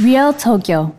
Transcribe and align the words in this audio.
Real 0.00 0.32
Tokyo 0.32 0.94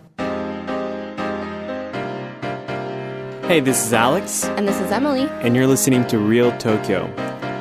Hey, 3.48 3.60
this 3.62 3.84
is 3.84 3.94
Alex, 3.94 4.46
And 4.46 4.68
this 4.68 4.80
is 4.80 4.92
Emily. 4.92 5.24
and 5.42 5.56
you're 5.56 5.66
listening 5.68 6.06
to 6.08 6.20
Real 6.20 6.56
Tokyo. 6.60 7.06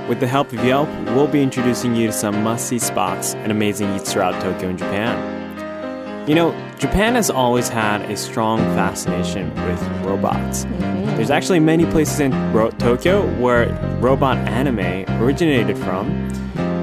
With 0.08 0.20
the 0.20 0.26
help 0.26 0.52
of 0.52 0.62
Yelp, 0.64 0.88
we'll 1.14 1.26
be 1.28 1.42
introducing 1.42 1.94
you 1.96 2.08
to 2.08 2.12
some 2.12 2.42
must 2.42 2.66
see 2.68 2.78
spots 2.78 3.34
and 3.34 3.50
amazing 3.52 3.94
eats 3.94 4.12
throughout 4.12 4.40
Tokyo 4.42 4.68
and 4.68 4.78
Japan. 4.78 6.28
You 6.28 6.34
know, 6.34 6.50
Japan 6.78 7.14
has 7.14 7.30
always 7.30 7.68
had 7.68 8.02
a 8.10 8.16
strong 8.16 8.58
fascination 8.76 9.48
with 9.66 9.82
robots. 10.04 10.64
Mm-hmm. 10.66 11.16
There's 11.16 11.30
actually 11.30 11.60
many 11.60 11.86
places 11.86 12.20
in 12.20 12.32
Ro- 12.52 12.70
Tokyo 12.72 13.22
where 13.38 13.68
robot 14.00 14.36
anime 14.46 15.06
originated 15.22 15.78
from, 15.78 16.10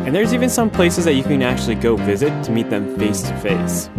and 0.06 0.16
there's 0.16 0.34
even 0.34 0.50
some 0.50 0.70
places 0.72 1.06
that 1.06 1.14
you 1.14 1.24
can 1.24 1.44
actually 1.44 1.76
go 1.76 1.96
visit 1.96 2.44
to 2.46 2.52
meet 2.52 2.72
them 2.72 2.98
face 2.98 3.22
to 3.22 3.38
face. 3.38 3.90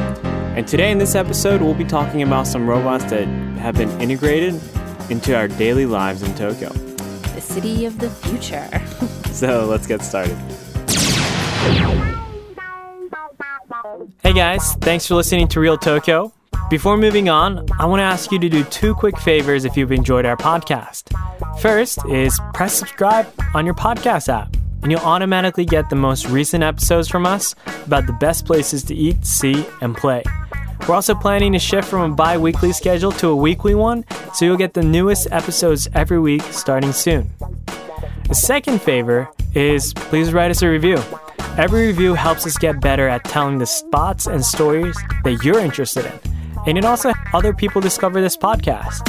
And 0.57 0.67
today 0.67 0.91
in 0.91 0.97
this 0.97 1.15
episode, 1.15 1.61
we'll 1.61 1.75
be 1.75 1.85
talking 1.85 2.23
about 2.23 2.47
some 2.47 2.67
robots 2.67 3.05
that 3.11 3.29
have 3.59 3.75
been 3.75 3.91
integrated 4.01 4.59
into 5.11 5.37
our 5.37 5.49
daily 5.49 5.85
lives 5.85 6.23
in 6.23 6.35
Tokyo. 6.35 6.71
The 6.71 7.43
city 7.43 7.85
of 7.85 7.99
the 7.99 8.11
future. 8.11 8.69
So 9.37 9.67
let's 9.67 9.87
get 9.87 10.01
started. 10.01 10.35
Hey 14.23 14.33
guys, 14.33 14.73
thanks 14.77 15.07
for 15.07 15.15
listening 15.15 15.47
to 15.49 15.61
Real 15.61 15.77
Tokyo. 15.77 16.33
Before 16.71 16.97
moving 16.97 17.29
on, 17.29 17.67
I 17.79 17.85
want 17.85 18.01
to 18.01 18.05
ask 18.05 18.33
you 18.33 18.39
to 18.39 18.49
do 18.49 18.65
two 18.65 18.95
quick 18.95 19.19
favors 19.19 19.67
if 19.67 19.77
you've 19.77 19.93
enjoyed 19.93 20.25
our 20.25 20.39
podcast. 20.39 21.13
First 21.61 21.99
is 22.09 22.41
press 22.55 22.73
subscribe 22.73 23.27
on 23.53 23.67
your 23.67 23.75
podcast 23.75 24.31
app, 24.31 24.57
and 24.83 24.91
you'll 24.91 25.01
automatically 25.01 25.65
get 25.65 25.91
the 25.91 25.97
most 25.97 26.27
recent 26.29 26.63
episodes 26.63 27.09
from 27.09 27.27
us 27.27 27.55
about 27.87 28.07
the 28.07 28.13
best 28.15 28.47
places 28.47 28.83
to 28.85 28.95
eat, 28.95 29.25
see, 29.25 29.67
and 29.81 29.97
play. 29.97 30.23
We're 30.89 30.95
also 30.95 31.15
planning 31.15 31.53
to 31.53 31.59
shift 31.59 31.89
from 31.89 32.13
a 32.13 32.15
bi 32.15 32.39
weekly 32.39 32.73
schedule 32.73 33.11
to 33.13 33.29
a 33.29 33.37
weekly 33.37 33.75
one, 33.75 34.05
so 34.35 34.45
you'll 34.45 34.57
get 34.57 34.75
the 34.75 34.83
newest 34.83 35.29
episodes 35.33 35.89
every 35.95 36.21
week 36.21 36.43
starting 36.43 36.93
soon. 36.93 37.31
The 38.29 38.35
second 38.35 38.83
favor 38.83 39.29
is 39.55 39.93
please 39.95 40.33
write 40.33 40.51
us 40.51 40.63
a 40.63 40.69
review. 40.69 40.99
Every 41.59 41.87
review 41.87 42.15
helps 42.15 42.47
us 42.47 42.59
get 42.59 42.81
better 42.81 43.09
at 43.09 43.25
telling 43.25 43.59
the 43.59 43.67
spots 43.67 44.27
and 44.27 44.45
stories 44.45 44.97
that 45.25 45.43
you're 45.43 45.59
interested 45.59 46.05
in. 46.05 46.13
And 46.67 46.77
it 46.77 46.85
also 46.85 47.13
helps 47.13 47.35
other 47.35 47.55
people 47.55 47.81
discover 47.81 48.21
this 48.21 48.37
podcast. 48.37 49.03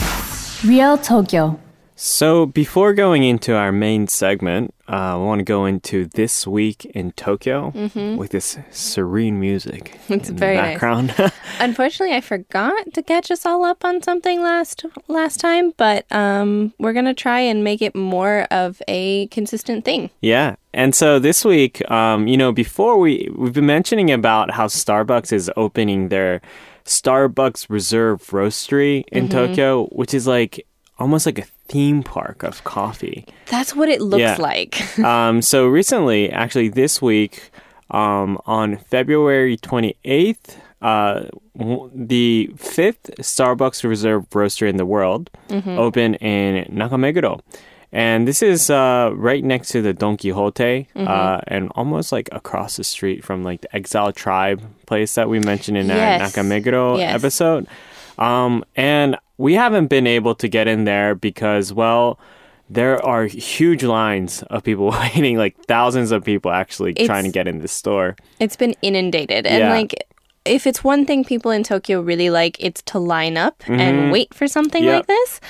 Real 0.63 0.97
Tokyo 0.97 1.59
So, 1.99 2.45
before 2.45 2.93
going 2.93 3.23
into 3.23 3.55
our 3.55 3.71
main 3.71 4.07
segment, 4.07 4.75
uh, 4.87 4.91
I 4.91 5.15
want 5.15 5.39
to 5.39 5.43
go 5.43 5.65
into 5.65 6.05
this 6.05 6.45
week 6.45 6.85
in 6.85 7.11
Tokyo 7.13 7.71
with 8.15 8.29
this 8.29 8.55
serene 8.69 9.39
music 9.39 9.99
It's 10.07 10.29
in 10.29 10.37
very 10.37 10.57
the 10.57 10.77
nice. 10.77 11.33
Unfortunately, 11.59 12.15
I 12.15 12.21
forgot 12.21 12.93
to 12.93 13.01
catch 13.01 13.31
us 13.31 13.47
all 13.47 13.65
up 13.65 13.83
on 13.83 14.03
something 14.03 14.43
last 14.43 14.85
last 15.07 15.39
time, 15.39 15.73
but 15.75 16.05
um, 16.11 16.71
we're 16.77 16.93
gonna 16.93 17.15
try 17.15 17.39
and 17.39 17.63
make 17.63 17.81
it 17.81 17.95
more 17.95 18.43
of 18.51 18.79
a 18.87 19.25
consistent 19.27 19.83
thing. 19.83 20.11
Yeah. 20.21 20.57
And 20.75 20.93
so 20.93 21.17
this 21.17 21.43
week, 21.43 21.81
um, 21.89 22.27
you 22.27 22.37
know, 22.37 22.51
before 22.51 22.99
we 22.99 23.27
we've 23.35 23.53
been 23.53 23.65
mentioning 23.65 24.11
about 24.11 24.51
how 24.51 24.67
Starbucks 24.67 25.33
is 25.33 25.49
opening 25.57 26.09
their 26.09 26.41
Starbucks 26.85 27.71
Reserve 27.71 28.21
Roastery 28.27 29.03
in 29.11 29.29
Tokyo, 29.29 29.87
which 29.87 30.13
is 30.13 30.27
like 30.27 30.63
almost 30.99 31.25
like 31.25 31.39
a 31.39 31.45
theme 31.67 32.03
park 32.03 32.43
of 32.43 32.63
coffee. 32.63 33.25
That's 33.47 33.75
what 33.75 33.89
it 33.89 34.01
looks 34.01 34.21
Yeah. 34.21 34.37
like. 34.39 34.99
um, 34.99 35.41
so 35.41 35.67
recently, 35.67 36.29
actually 36.31 36.69
this 36.69 37.01
week, 37.01 37.51
um, 37.91 38.37
on 38.45 38.77
February 38.77 39.57
28th, 39.57 40.57
uh, 40.81 41.23
the 41.93 42.51
fifth 42.57 43.09
Starbucks 43.19 43.83
Reserve 43.87 44.29
Roastery 44.29 44.69
in 44.69 44.77
the 44.77 44.85
world 44.85 45.29
opened 45.49 46.15
in 46.21 46.65
Nakameguro. 46.65 47.39
And 47.91 48.27
this 48.27 48.41
is 48.41 48.69
uh, 48.69 49.11
right 49.15 49.43
next 49.43 49.69
to 49.69 49.81
the 49.81 49.93
Don 49.93 50.17
Quijote 50.17 50.87
uh, 50.95 51.39
and 51.47 51.71
almost 51.75 52.11
like 52.11 52.27
across 52.33 52.75
the 52.75 52.83
street 52.83 53.23
from 53.23 53.43
like 53.43 53.61
the 53.61 53.73
Exile 53.75 54.11
Tribe 54.11 54.61
place 54.85 55.15
that 55.15 55.29
we 55.29 55.39
mentioned 55.39 55.77
in 55.77 55.87
Yes. 55.87 56.21
our 56.37 56.43
Nakameguro 56.43 56.99
Yes. 56.99 57.15
episode. 57.15 57.65
Um, 58.17 58.63
and 58.75 59.17
we 59.37 59.53
haven't 59.53 59.87
been 59.87 60.07
able 60.07 60.35
to 60.35 60.47
get 60.47 60.67
in 60.67 60.85
there 60.85 61.13
because, 61.15 61.71
well, 61.73 62.19
there 62.69 63.03
are 63.05 63.25
huge 63.25 63.83
lines 63.83 64.43
of 64.49 64.63
people 64.63 64.89
waiting, 65.15 65.37
like 65.37 65.55
thousands 65.65 66.11
of 66.11 66.23
people 66.23 66.51
actually 66.51 66.91
It's- 66.91 67.05
trying 67.07 67.23
to 67.25 67.31
get 67.31 67.47
in 67.47 67.59
this 67.59 67.71
store. 67.71 68.15
it's 68.39 68.55
been 68.55 68.75
inundated, 68.81 69.45
and 69.47 69.59
Yeah. 69.59 69.69
like. 69.71 69.95
If 70.49 70.65
it's 70.65 70.81
one 70.81 71.05
thing 71.05 71.25
people 71.25 71.51
in 71.51 71.61
Tokyo 71.63 71.99
really 71.99 72.29
like, 72.29 72.55
it's 72.63 72.81
to 72.83 72.99
line 72.99 73.35
up 73.35 73.61
and 73.67 74.13
wait 74.13 74.33
for 74.33 74.47
something 74.47 74.81
Yep. 74.81 74.95
like 74.95 75.07
this. 75.07 75.41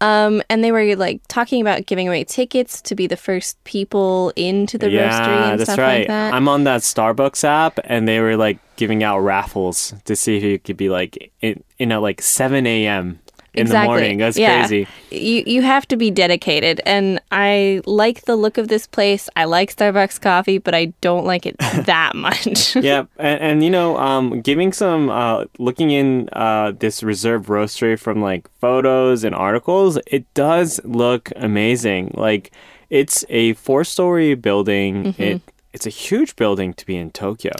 Um, 0.00 0.40
and 0.48 0.64
they 0.64 0.72
were 0.72 0.96
like 0.96 1.20
talking 1.28 1.60
about 1.60 1.84
giving 1.84 2.08
away 2.08 2.24
tickets 2.24 2.80
to 2.82 2.94
be 2.94 3.06
the 3.06 3.18
first 3.18 3.62
people 3.64 4.32
into 4.36 4.78
the 4.78 4.86
roastery 4.86 5.50
and 5.50 5.60
that's 5.60 5.64
stuff 5.70 5.78
right. 5.78 5.98
like 5.98 6.06
that. 6.08 6.32
I'm 6.32 6.48
on 6.48 6.64
that 6.64 6.80
Starbucks 6.80 7.44
app, 7.44 7.78
and 7.84 8.08
they 8.08 8.20
were 8.20 8.38
like 8.38 8.58
giving 8.78 9.02
out 9.02 9.18
raffles 9.18 9.92
to 10.04 10.14
see 10.16 10.36
if 10.38 10.42
you 10.42 10.58
could 10.58 10.76
be 10.78 10.88
like 10.88 11.32
in, 11.42 11.62
in 11.78 11.92
at 11.92 12.00
like 12.00 12.22
7 12.22 12.64
a.m. 12.66 13.18
in 13.54 13.66
the 13.66 13.82
morning. 13.82 14.18
That's 14.18 14.38
Yeah. 14.38 14.60
crazy. 14.60 14.86
You 15.10 15.42
you 15.46 15.62
have 15.62 15.84
to 15.88 15.96
be 15.96 16.10
dedicated, 16.12 16.80
and 16.86 17.18
I 17.32 17.80
like 17.86 18.22
the 18.26 18.36
look 18.36 18.56
of 18.56 18.68
this 18.68 18.86
place. 18.86 19.28
I 19.34 19.44
like 19.46 19.74
Starbucks 19.74 20.20
coffee, 20.20 20.58
but 20.58 20.74
I 20.74 20.92
don't 21.00 21.24
like 21.26 21.44
it 21.44 21.56
that 21.86 22.14
much. 22.14 22.76
yeah, 22.90 23.04
and, 23.18 23.40
and 23.40 23.64
you 23.64 23.70
know, 23.70 23.96
um, 23.98 24.42
giving 24.42 24.72
some 24.72 25.10
uh, 25.10 25.44
looking 25.58 25.90
in 25.90 26.28
uh, 26.34 26.72
this 26.78 27.02
reserve 27.02 27.46
roastery 27.46 27.98
from 27.98 28.22
like 28.22 28.48
photos 28.60 29.24
and 29.24 29.34
articles, 29.34 29.98
it 30.06 30.24
does 30.34 30.78
look 30.84 31.32
amazing. 31.36 32.12
Like 32.14 32.52
it's 32.90 33.24
a 33.28 33.54
four-story 33.54 34.34
building. 34.36 35.14
It 35.18 35.40
it's 35.72 35.86
a 35.86 35.90
huge 35.90 36.36
building 36.36 36.74
to 36.74 36.86
be 36.86 36.96
in 36.96 37.10
Tokyo. 37.10 37.52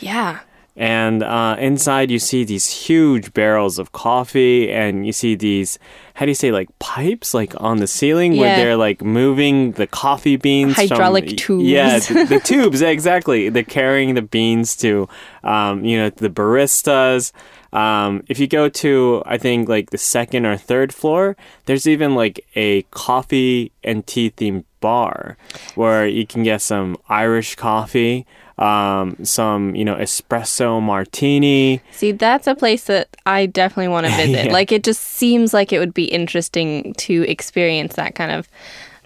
yeah, 0.00 0.40
And 0.78 1.22
uh, 1.22 1.56
inside, 1.58 2.10
you 2.10 2.18
see 2.18 2.44
these 2.44 2.70
huge 2.70 3.32
barrels 3.32 3.78
of 3.78 3.92
coffee, 3.92 4.70
and 4.70 5.06
you 5.06 5.12
see 5.12 5.34
these, 5.34 5.78
how 6.12 6.26
do 6.26 6.30
you 6.30 6.34
say, 6.34 6.52
like 6.52 6.68
pipes, 6.78 7.32
like 7.32 7.54
on 7.56 7.78
the 7.78 7.86
ceiling, 7.86 8.36
where 8.36 8.56
they're 8.56 8.76
like 8.76 9.00
moving 9.02 9.72
the 9.72 9.86
coffee 9.86 10.36
beans. 10.36 10.74
from- 10.74 10.88
Hydraulic 10.88 11.24
tubes. 11.38 11.64
Yeah, 11.64 11.98
the, 12.00 12.24
the 12.28 12.40
tubes, 12.40 12.82
exactly. 12.82 13.48
They're 13.48 13.62
carrying 13.62 14.14
the 14.14 14.22
beans 14.22 14.76
to, 14.76 15.08
um, 15.42 15.82
you 15.82 15.96
know, 15.96 16.10
the 16.10 16.28
baristas. 16.28 17.32
Um, 17.72 18.22
if 18.28 18.38
you 18.38 18.46
go 18.46 18.68
to, 18.68 19.22
I 19.24 19.38
think, 19.38 19.70
like 19.70 19.90
the 19.90 19.98
second 19.98 20.44
or 20.44 20.58
third 20.58 20.92
floor, 20.94 21.36
there's 21.64 21.86
even 21.88 22.14
like 22.14 22.44
a 22.54 22.82
coffee 22.90 23.72
and 23.82 24.06
tea 24.06 24.30
themed 24.30 24.64
bar 24.86 25.36
where 25.74 26.06
you 26.06 26.24
can 26.24 26.44
get 26.44 26.62
some 26.62 26.96
Irish 27.08 27.56
coffee, 27.56 28.24
um, 28.58 29.16
some, 29.24 29.74
you 29.74 29.84
know, 29.84 29.96
espresso 29.96 30.80
martini. 30.80 31.80
see, 31.90 32.12
that's 32.12 32.46
a 32.46 32.54
place 32.54 32.84
that 32.84 33.08
I 33.26 33.46
definitely 33.46 33.88
want 33.88 34.06
to 34.06 34.12
visit. 34.22 34.46
Yeah. 34.46 34.52
Like, 34.52 34.70
it 34.70 34.84
just 34.84 35.02
seems 35.02 35.52
like 35.52 35.72
it 35.72 35.80
would 35.80 35.92
be 35.92 36.04
interesting 36.04 36.94
to 36.98 37.28
experience 37.28 37.96
that 37.96 38.14
kind 38.14 38.30
of 38.30 38.48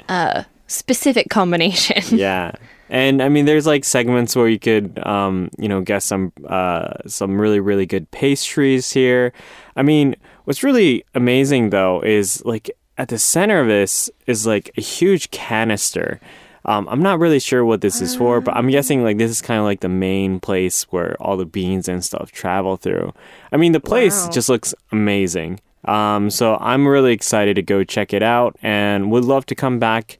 uh, 0.08 0.44
specific 0.66 1.30
combination. 1.30 2.02
Yeah. 2.18 2.52
And 2.92 3.22
I 3.22 3.28
mean, 3.28 3.44
there's 3.44 3.68
like 3.68 3.84
segments 3.84 4.34
where 4.34 4.48
you 4.48 4.58
could, 4.58 4.98
um, 5.06 5.48
you 5.56 5.68
know, 5.68 5.80
get 5.80 6.02
some, 6.02 6.32
uh, 6.48 6.94
some 7.06 7.40
really, 7.40 7.60
really 7.60 7.86
good 7.86 8.10
pastries 8.10 8.90
here. 8.90 9.32
I 9.76 9.82
mean, 9.82 10.16
what's 10.44 10.64
really 10.64 11.04
amazing 11.14 11.70
though 11.70 12.02
is 12.02 12.44
like 12.44 12.68
at 13.00 13.08
the 13.08 13.18
center 13.18 13.60
of 13.60 13.66
this 13.68 14.10
is 14.26 14.46
like 14.46 14.70
a 14.76 14.80
huge 14.80 15.30
canister. 15.30 16.20
Um, 16.66 16.86
I'm 16.90 17.00
not 17.02 17.18
really 17.18 17.38
sure 17.40 17.64
what 17.64 17.80
this 17.80 18.02
is 18.02 18.14
for, 18.14 18.42
but 18.42 18.54
I'm 18.54 18.68
guessing 18.68 19.02
like 19.02 19.16
this 19.16 19.30
is 19.30 19.40
kind 19.40 19.58
of 19.58 19.64
like 19.64 19.80
the 19.80 19.88
main 19.88 20.38
place 20.40 20.82
where 20.92 21.16
all 21.18 21.38
the 21.38 21.46
beans 21.46 21.88
and 21.88 22.04
stuff 22.04 22.30
travel 22.30 22.76
through. 22.76 23.14
I 23.50 23.56
mean, 23.56 23.72
the 23.72 23.80
place 23.80 24.24
Wow. 24.26 24.30
just 24.30 24.48
looks 24.50 24.74
amazing. 24.92 25.60
Um, 25.86 26.28
so 26.28 26.58
I'm 26.60 26.86
really 26.86 27.14
excited 27.14 27.54
to 27.56 27.62
go 27.62 27.82
check 27.84 28.12
it 28.12 28.22
out 28.22 28.56
and 28.62 29.10
would 29.10 29.24
love 29.24 29.46
to 29.46 29.54
come 29.54 29.78
back 29.78 30.18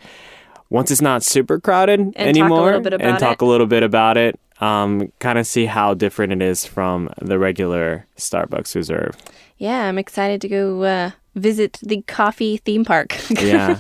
once 0.71 0.91
it's 0.91 1.03
not 1.03 1.23
super 1.23 1.61
crowded 1.61 1.99
talk 1.99 2.17
a 2.17 2.21
anymore 2.21 2.81
bit 2.81 2.94
and 3.03 3.19
talk 3.19 3.43
it. 3.43 3.44
a 3.44 3.49
little 3.49 3.67
bit 3.67 3.83
about 3.83 4.17
it. 4.17 4.41
Um, 4.62 5.12
kind 5.19 5.38
of 5.38 5.47
see 5.47 5.67
how 5.67 5.93
different 5.93 6.33
it 6.33 6.41
is 6.43 6.65
from 6.65 7.11
the 7.21 7.38
regular 7.38 8.06
Starbucks 8.17 8.75
Reserve. 8.75 9.15
Yeah, 9.59 9.87
I'm 9.88 9.99
excited 9.99 10.41
to 10.41 10.49
go 10.49 10.83
uh, 10.85 11.11
visit 11.35 11.79
the 11.82 12.03
coffee 12.03 12.56
theme 12.59 12.85
park. 12.85 13.17
Yeah. 13.31 13.79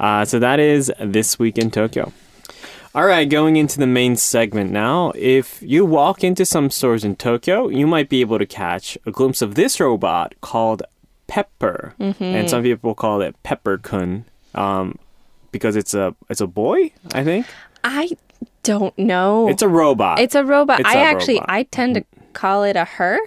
uh, 0.00 0.24
so 0.24 0.38
that 0.38 0.60
is 0.60 0.92
this 1.00 1.38
week 1.38 1.58
in 1.58 1.70
Tokyo. 1.70 2.12
All 2.94 3.04
right, 3.06 3.28
going 3.28 3.56
into 3.56 3.78
the 3.78 3.86
main 3.86 4.16
segment 4.16 4.70
now. 4.70 5.12
If 5.14 5.60
you 5.62 5.84
walk 5.84 6.24
into 6.24 6.46
some 6.46 6.70
stores 6.70 7.04
in 7.04 7.16
Tokyo, 7.16 7.68
you 7.68 7.86
might 7.86 8.08
be 8.08 8.22
able 8.22 8.38
to 8.38 8.46
catch 8.46 8.96
a 9.04 9.10
glimpse 9.10 9.42
of 9.42 9.54
this 9.54 9.78
robot 9.80 10.34
called 10.40 10.82
Pepper, 11.26 11.92
Mm-hmm. 12.00 12.22
and 12.24 12.48
some 12.48 12.62
people 12.62 12.94
call 12.94 13.20
it 13.20 13.34
Pepper 13.42 13.76
Kun, 13.78 14.24
um, 14.54 14.98
because 15.52 15.76
it's 15.76 15.92
a 15.92 16.14
it's 16.30 16.40
a 16.40 16.46
boy. 16.46 16.92
I 17.12 17.22
think 17.24 17.46
I 17.84 18.10
don't 18.62 18.96
know. 18.98 19.48
it's 19.48 19.62
a 19.62 19.68
robot. 19.68 20.18
It's 20.20 20.34
a 20.34 20.44
robot. 20.44 20.80
It's 20.80 20.88
I 20.88 20.94
a 20.98 21.02
actually 21.02 21.34
robot. 21.34 21.50
I 21.50 21.62
tend 21.64 21.94
to 21.96 22.04
call 22.32 22.62
it 22.64 22.76
a 22.76 22.84
her, 22.84 23.18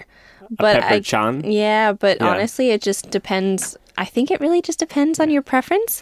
but 0.50 0.78
I 0.78 0.80
Pepper-chan? 0.82 1.50
yeah, 1.52 1.94
but 1.94 2.18
Yeah. 2.20 2.28
honestly, 2.28 2.70
it 2.72 2.82
just 2.82 3.10
depends. 3.12 3.78
I 3.98 4.06
think 4.06 4.32
it 4.32 4.40
really 4.40 4.62
just 4.62 4.80
depends 4.80 5.20
on 5.20 5.30
your 5.30 5.42
preference. 5.42 6.02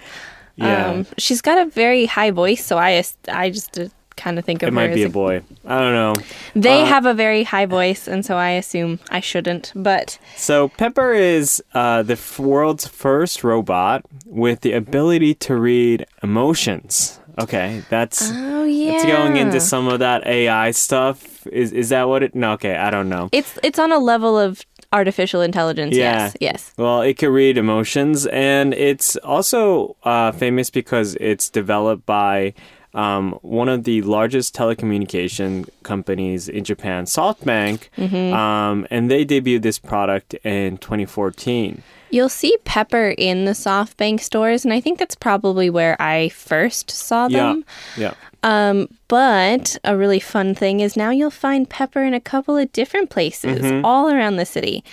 Yeah. 0.55 0.88
Um, 0.88 1.05
she's 1.17 1.41
got 1.41 1.57
a 1.57 1.65
very 1.65 2.05
high 2.05 2.31
voice, 2.31 2.65
so 2.65 2.77
I 2.77 3.03
I 3.27 3.49
just 3.51 3.77
uh, 3.79 3.88
kind 4.15 4.39
of 4.39 4.45
think 4.45 4.63
of 4.63 4.69
It 4.69 4.73
might 4.73 4.89
as 4.89 4.95
be 4.95 5.03
a 5.03 5.09
boy. 5.09 5.41
I 5.65 5.79
don't 5.79 5.94
know. 5.94 6.15
They 6.55 6.81
Uh, 6.81 6.85
have 6.85 7.05
a 7.05 7.13
very 7.13 7.44
high 7.44 7.67
voice, 7.67 8.07
and 8.07 8.25
so 8.25 8.35
I 8.38 8.51
assume 8.51 8.99
I 9.11 9.19
shouldn't. 9.19 9.71
But 9.75 10.17
So 10.35 10.69
Pepper 10.69 11.13
is 11.13 11.61
uh, 11.75 12.01
the 12.01 12.13
f- 12.13 12.39
world's 12.39 12.88
first 12.88 13.43
robot 13.43 14.01
with 14.25 14.61
the 14.61 14.73
ability 14.73 15.35
to 15.35 15.55
read 15.55 16.05
emotions. 16.23 17.19
Okay, 17.39 17.83
that's 17.89 18.31
oh 18.33 18.63
yeah, 18.63 18.93
it's 18.93 19.05
going 19.05 19.38
into 19.38 19.59
some 19.59 19.88
of 19.88 20.00
that 20.00 20.25
AI 20.25 20.71
stuff. 20.71 21.37
Is 21.51 21.71
is 21.71 21.89
that 21.89 22.07
what 22.07 22.23
it? 22.23 22.35
No, 22.35 22.53
okay, 22.53 22.75
I 22.75 22.89
don't 22.89 23.09
know. 23.09 23.29
It's 23.31 23.57
it's 23.63 23.79
on 23.79 23.91
a 23.91 23.99
level 23.99 24.38
of 24.38 24.61
artificial 24.94 25.41
intelligence. 25.41 25.95
Yeah. 25.95 26.13
Yes, 26.25 26.38
yes. 26.39 26.73
Well, 26.77 27.01
it 27.01 27.17
can 27.17 27.29
read 27.31 27.57
emotions, 27.57 28.25
and 28.27 28.73
it's 28.73 29.15
also 29.17 29.95
uh, 30.03 30.31
famous 30.31 30.69
because 30.69 31.15
it's 31.19 31.49
developed 31.49 32.05
by 32.05 32.53
um, 32.94 33.33
one 33.41 33.67
of 33.69 33.83
the 33.83 34.01
largest 34.03 34.55
telecommunication 34.55 35.69
companies 35.83 36.47
in 36.49 36.63
Japan, 36.63 37.05
SoftBank, 37.05 37.89
Mm-hmm. 37.97 38.33
um, 38.33 38.88
and 38.89 39.11
they 39.11 39.25
debuted 39.25 39.61
this 39.61 39.77
product 39.79 40.33
in 40.43 40.77
2014. 40.77 41.83
You'll 42.09 42.29
see 42.29 42.55
Pepper 42.63 43.13
in 43.17 43.43
the 43.45 43.51
SoftBank 43.51 44.21
stores, 44.21 44.63
and 44.63 44.73
I 44.73 44.79
think 44.79 44.97
that's 44.97 45.15
probably 45.15 45.69
where 45.69 46.01
I 46.01 46.29
first 46.29 46.89
saw 46.89 47.27
them. 47.27 47.65
Yeah, 47.97 48.01
yeah. 48.09 48.13
Um, 48.51 48.88
but 49.07 49.77
a 49.83 49.97
really 49.97 50.19
fun 50.21 50.55
thing 50.55 50.79
is 50.79 50.95
now 50.95 51.09
you'll 51.09 51.29
find 51.47 51.69
Pepper 51.69 52.03
in 52.03 52.13
a 52.13 52.19
couple 52.21 52.55
of 52.57 52.71
different 52.71 53.09
places 53.09 53.61
Mm-hmm. 53.61 53.83
all 53.85 54.09
around 54.09 54.38
the 54.38 54.45
city. 54.45 54.83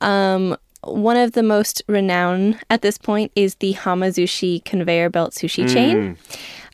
Um, 0.00 0.56
one 0.82 1.16
of 1.16 1.32
the 1.32 1.42
most 1.42 1.82
renowned 1.88 2.58
at 2.70 2.82
this 2.82 2.98
point 2.98 3.32
is 3.34 3.56
the 3.56 3.74
Hamazushi 3.74 4.64
conveyor 4.64 5.10
belt 5.10 5.32
sushi 5.34 5.72
chain. 5.72 6.16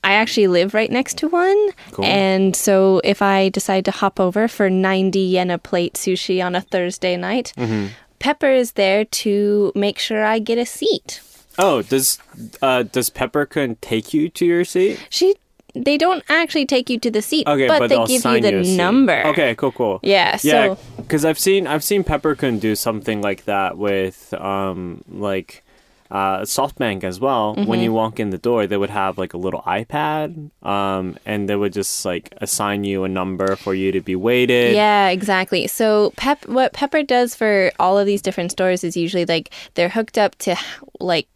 I 0.05 0.15
actually 0.15 0.49
live 0.49 0.75
right 0.75 0.91
next 0.91 1.17
to 1.19 1.29
one. 1.29 1.57
Mm. 1.71 1.75
Cool. 1.93 2.05
And 2.05 2.57
so 2.57 3.01
if 3.05 3.23
I 3.23 3.49
decide 3.51 3.85
to 3.87 3.91
hop 3.91 4.19
over 4.19 4.49
for 4.49 4.69
90 4.69 5.19
yen 5.19 5.51
a 5.51 5.59
plate 5.59 5.95
sushi 5.95 6.45
on 6.45 6.55
a 6.55 6.61
Thursday 6.61 7.17
night, 7.17 7.53
Mm-hmm. 7.57 7.89
Pepper 8.19 8.51
is 8.53 8.73
there 8.73 9.05
to 9.05 9.73
make 9.75 9.99
sure 9.99 10.25
I 10.25 10.39
get 10.39 10.57
a 10.57 10.65
seat. 10.67 11.21
Oh, 11.59 11.83
does 11.83 12.19
uh, 12.63 12.85
does 12.85 13.11
Pepperkun 13.11 13.77
take 13.81 14.15
you 14.15 14.29
to 14.29 14.47
your 14.47 14.65
seat? 14.65 15.05
She 15.11 15.35
they 15.75 15.97
don't 15.97 16.23
actually 16.29 16.67
take 16.67 16.91
you 16.91 16.99
to 17.01 17.11
the 17.11 17.23
seat, 17.23 17.47
Okay, 17.47 17.67
but, 17.69 17.79
but, 17.79 17.89
they 17.89 17.97
give 18.07 18.25
you 18.25 18.41
the 18.41 18.65
seat. 18.65 18.77
number. 18.77 19.27
Okay, 19.29 19.55
cool, 19.55 19.73
cool. 19.73 20.01
Yeah, 20.03 20.39
yeah, 20.43 20.75
so 20.75 20.79
because 20.99 21.25
I've 21.25 21.39
seen 21.39 21.67
I've 21.67 21.85
seen 21.85 22.05
Pepperkun 22.05 22.61
do 22.61 22.75
something 22.75 23.23
like 23.23 23.45
that 23.47 23.79
with 23.79 24.33
um 24.35 25.03
like 25.09 25.63
uh, 26.11 26.41
SoftBank 26.43 27.05
as 27.05 27.21
well. 27.21 27.55
When 27.55 27.65
Mm-hmm. 27.67 27.81
you 27.85 27.93
walk 27.95 28.21
in 28.21 28.29
the 28.29 28.37
door, 28.37 28.67
they 28.67 28.77
would 28.77 28.91
have 28.91 29.17
like 29.17 29.33
a 29.33 29.39
little 29.39 29.63
iPad, 29.63 30.51
um, 30.63 31.17
and 31.25 31.49
they 31.49 31.57
would 31.57 31.73
just 31.73 32.05
like 32.05 32.29
assign 32.43 32.85
you 32.85 33.05
a 33.05 33.09
number 33.09 33.57
for 33.57 33.73
you 33.75 33.93
to 33.93 34.01
be 34.03 34.15
waited. 34.15 34.75
Yeah, 34.77 35.09
exactly. 35.09 35.67
So 35.69 36.13
Pep 36.17 36.47
what 36.47 36.75
Pepper 36.75 37.03
does 37.03 37.35
for 37.35 37.73
all 37.79 37.99
of 37.99 38.05
these 38.05 38.21
different 38.21 38.53
stores 38.53 38.85
is 38.85 38.95
usually 38.95 39.25
like 39.25 39.49
they're 39.73 39.89
hooked 39.89 40.19
up 40.19 40.37
to 40.41 40.55
like 41.01 41.29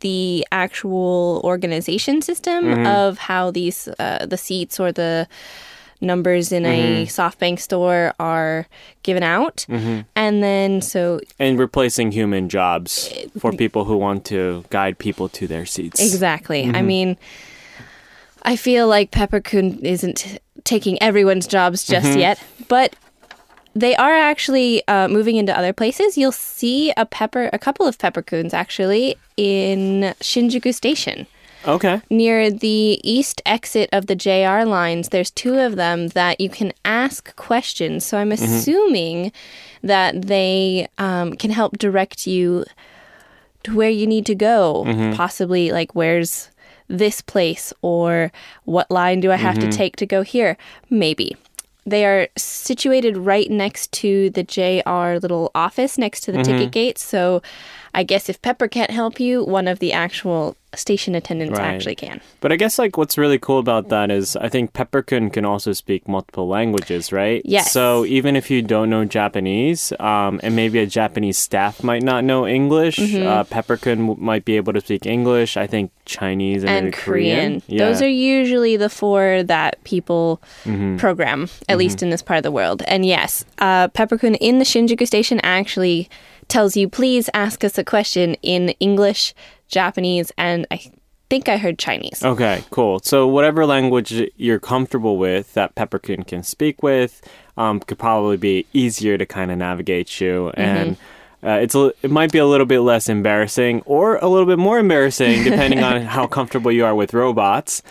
the 0.00 0.46
actual 0.52 1.40
organization 1.44 2.20
system 2.22 2.64
Mm-hmm. 2.64 2.86
of 2.86 3.18
how 3.18 3.50
these 3.50 3.88
uh, 3.98 4.26
the 4.26 4.36
seats 4.36 4.78
or 4.78 4.92
the 4.92 5.26
numbers 6.02 6.50
in 6.52 6.64
a 6.66 7.04
Mm-hmm. 7.06 7.20
SoftBank 7.20 7.58
store 7.60 8.12
are 8.18 8.66
given 9.02 9.22
out. 9.22 9.66
And 10.16 10.42
then 10.42 10.80
so 10.82 11.20
and 11.38 11.58
replacing 11.58 12.12
human 12.12 12.48
jobs 12.48 13.08
for 13.38 13.52
people 13.52 13.84
who 13.84 13.96
want 13.96 14.24
to 14.26 14.64
guide 14.70 14.98
people 14.98 15.28
to 15.30 15.46
their 15.46 15.66
seats. 15.66 16.00
Exactly. 16.00 16.64
Mm-hmm. 16.64 16.76
I 16.76 16.82
mean, 16.82 17.16
I 18.42 18.56
feel 18.56 18.88
like 18.88 19.10
Pepperkun 19.10 19.80
isn't 19.82 20.38
taking 20.64 21.00
everyone's 21.02 21.46
jobs 21.46 21.84
just 21.86 22.06
Mm-hmm. 22.06 22.18
yet, 22.20 22.38
but 22.68 22.96
they 23.74 23.94
are 23.96 24.14
actually 24.14 24.86
uh, 24.88 25.08
moving 25.08 25.36
into 25.36 25.56
other 25.56 25.72
places. 25.72 26.18
You'll 26.18 26.32
see 26.32 26.92
a 26.96 27.06
pepper, 27.06 27.50
a 27.52 27.58
couple 27.58 27.86
of 27.86 27.98
Pepperkuns 27.98 28.52
actually 28.52 29.16
in 29.36 30.14
Shinjuku 30.20 30.74
Station 30.74 31.26
Okay. 31.66 32.00
near 32.10 32.50
the 32.50 33.00
east 33.04 33.42
exit 33.46 33.88
of 33.92 34.06
the 34.06 34.16
JR 34.16 34.64
lines. 34.64 35.10
There's 35.10 35.30
two 35.30 35.58
of 35.58 35.76
them 35.76 36.08
that 36.08 36.40
you 36.40 36.48
can 36.48 36.72
ask 36.84 37.34
questions. 37.36 38.04
So 38.04 38.18
I'm 38.18 38.32
assuming 38.32 39.30
that 39.82 40.22
they 40.22 40.88
um, 40.98 41.34
can 41.34 41.50
help 41.50 41.78
direct 41.78 42.26
you 42.26 42.64
to 43.64 43.74
where 43.76 43.90
you 43.90 44.06
need 44.06 44.26
to 44.26 44.34
go. 44.34 44.84
Possibly 45.14 45.70
like 45.70 45.94
where's 45.94 46.50
this 46.88 47.20
place 47.20 47.72
or 47.82 48.32
what 48.64 48.90
line 48.90 49.20
do 49.20 49.30
I 49.30 49.36
have 49.36 49.58
to 49.60 49.70
take 49.70 49.96
to 49.96 50.06
go 50.06 50.22
here? 50.22 50.56
Maybe. 50.88 51.36
They 51.90 52.06
are 52.06 52.28
situated 52.36 53.16
right 53.16 53.50
next 53.50 53.92
to 53.92 54.30
the 54.30 54.42
JR 54.42 55.18
little 55.20 55.50
office 55.54 55.98
next 55.98 56.20
to 56.22 56.32
the 56.32 56.38
ticket 56.38 56.62
mm-hmm. 56.62 56.70
gate. 56.70 56.98
So 56.98 57.42
I 57.94 58.02
guess 58.04 58.28
if 58.28 58.40
Pepper 58.42 58.68
can't 58.68 58.90
help 58.90 59.18
you, 59.20 59.44
one 59.44 59.66
of 59.68 59.78
the 59.80 59.92
actual 59.92 60.56
station 60.76 61.16
attendants 61.16 61.58
Right. 61.58 61.66
actually 61.74 61.96
can. 61.96 62.20
But 62.40 62.52
I 62.52 62.56
guess 62.56 62.78
like 62.78 62.96
what's 62.96 63.18
really 63.18 63.40
cool 63.40 63.58
about 63.58 63.88
that 63.88 64.08
is 64.08 64.36
I 64.36 64.48
think 64.48 64.72
Pepperkun 64.72 65.32
can 65.32 65.44
also 65.44 65.72
speak 65.72 66.06
multiple 66.06 66.46
languages, 66.46 67.10
right? 67.10 67.42
Yes. 67.44 67.72
So 67.72 68.04
even 68.06 68.36
if 68.36 68.52
you 68.52 68.62
don't 68.62 68.88
know 68.88 69.04
Japanese, 69.04 69.92
um, 69.98 70.38
and 70.44 70.54
maybe 70.54 70.78
a 70.78 70.86
Japanese 70.86 71.38
staff 71.38 71.82
might 71.82 72.04
not 72.04 72.22
know 72.22 72.46
English, 72.46 72.98
Mm-hmm. 72.98 73.26
uh, 73.26 74.16
might 74.16 74.44
be 74.44 74.56
able 74.56 74.72
to 74.72 74.80
speak 74.80 75.06
English. 75.06 75.56
I 75.56 75.66
think 75.66 75.90
Chinese 76.04 76.62
and, 76.62 76.86
and 76.86 76.92
Korean. 76.92 77.60
Korean. 77.62 77.78
Those 77.78 78.00
are 78.00 78.08
usually 78.08 78.76
the 78.76 78.88
four 78.90 79.42
that 79.42 79.82
people 79.82 80.40
Mm-hmm. 80.64 80.98
program, 80.98 81.48
at 81.68 81.78
least 81.78 82.00
in 82.00 82.10
this 82.10 82.22
part 82.22 82.36
of 82.38 82.42
the 82.44 82.52
world. 82.52 82.82
And 82.86 83.04
yes, 83.04 83.44
uh, 83.58 83.88
Pepperkun 83.88 84.36
in 84.40 84.58
the 84.58 84.64
Shinjuku 84.64 85.04
station 85.06 85.40
actually 85.42 86.08
tells 86.50 86.76
you, 86.76 86.88
please 86.88 87.30
ask 87.32 87.64
us 87.64 87.78
a 87.78 87.84
question 87.84 88.34
in 88.42 88.70
English, 88.80 89.34
Japanese, 89.68 90.32
and 90.36 90.66
I 90.70 90.92
think 91.30 91.48
I 91.48 91.56
heard 91.56 91.78
Chinese. 91.78 92.22
Okay, 92.24 92.62
cool. 92.70 93.00
So 93.02 93.26
whatever 93.26 93.64
language 93.64 94.12
you're 94.36 94.58
comfortable 94.58 95.16
with 95.16 95.54
that 95.54 95.74
Pepperkun 95.76 96.26
can 96.26 96.42
speak 96.42 96.82
with, 96.82 97.22
um, 97.56 97.80
could 97.80 97.98
probably 97.98 98.36
be 98.36 98.66
easier 98.72 99.16
to 99.16 99.24
kind 99.24 99.50
of 99.50 99.58
navigate 99.58 100.20
you 100.20 100.52
Mm-hmm. 100.56 100.92
Uh, 101.42 101.52
it's 101.52 101.74
a, 101.74 101.92
it 102.02 102.10
might 102.10 102.30
be 102.30 102.38
a 102.38 102.46
little 102.46 102.66
bit 102.66 102.80
less 102.80 103.08
embarrassing 103.08 103.82
or 103.86 104.16
a 104.16 104.28
little 104.28 104.46
bit 104.46 104.58
more 104.58 104.78
embarrassing 104.78 105.42
depending 105.44 105.82
on 105.82 106.02
how 106.02 106.26
comfortable 106.26 106.70
you 106.70 106.84
are 106.84 106.94
with 106.94 107.14
robots. 107.14 107.82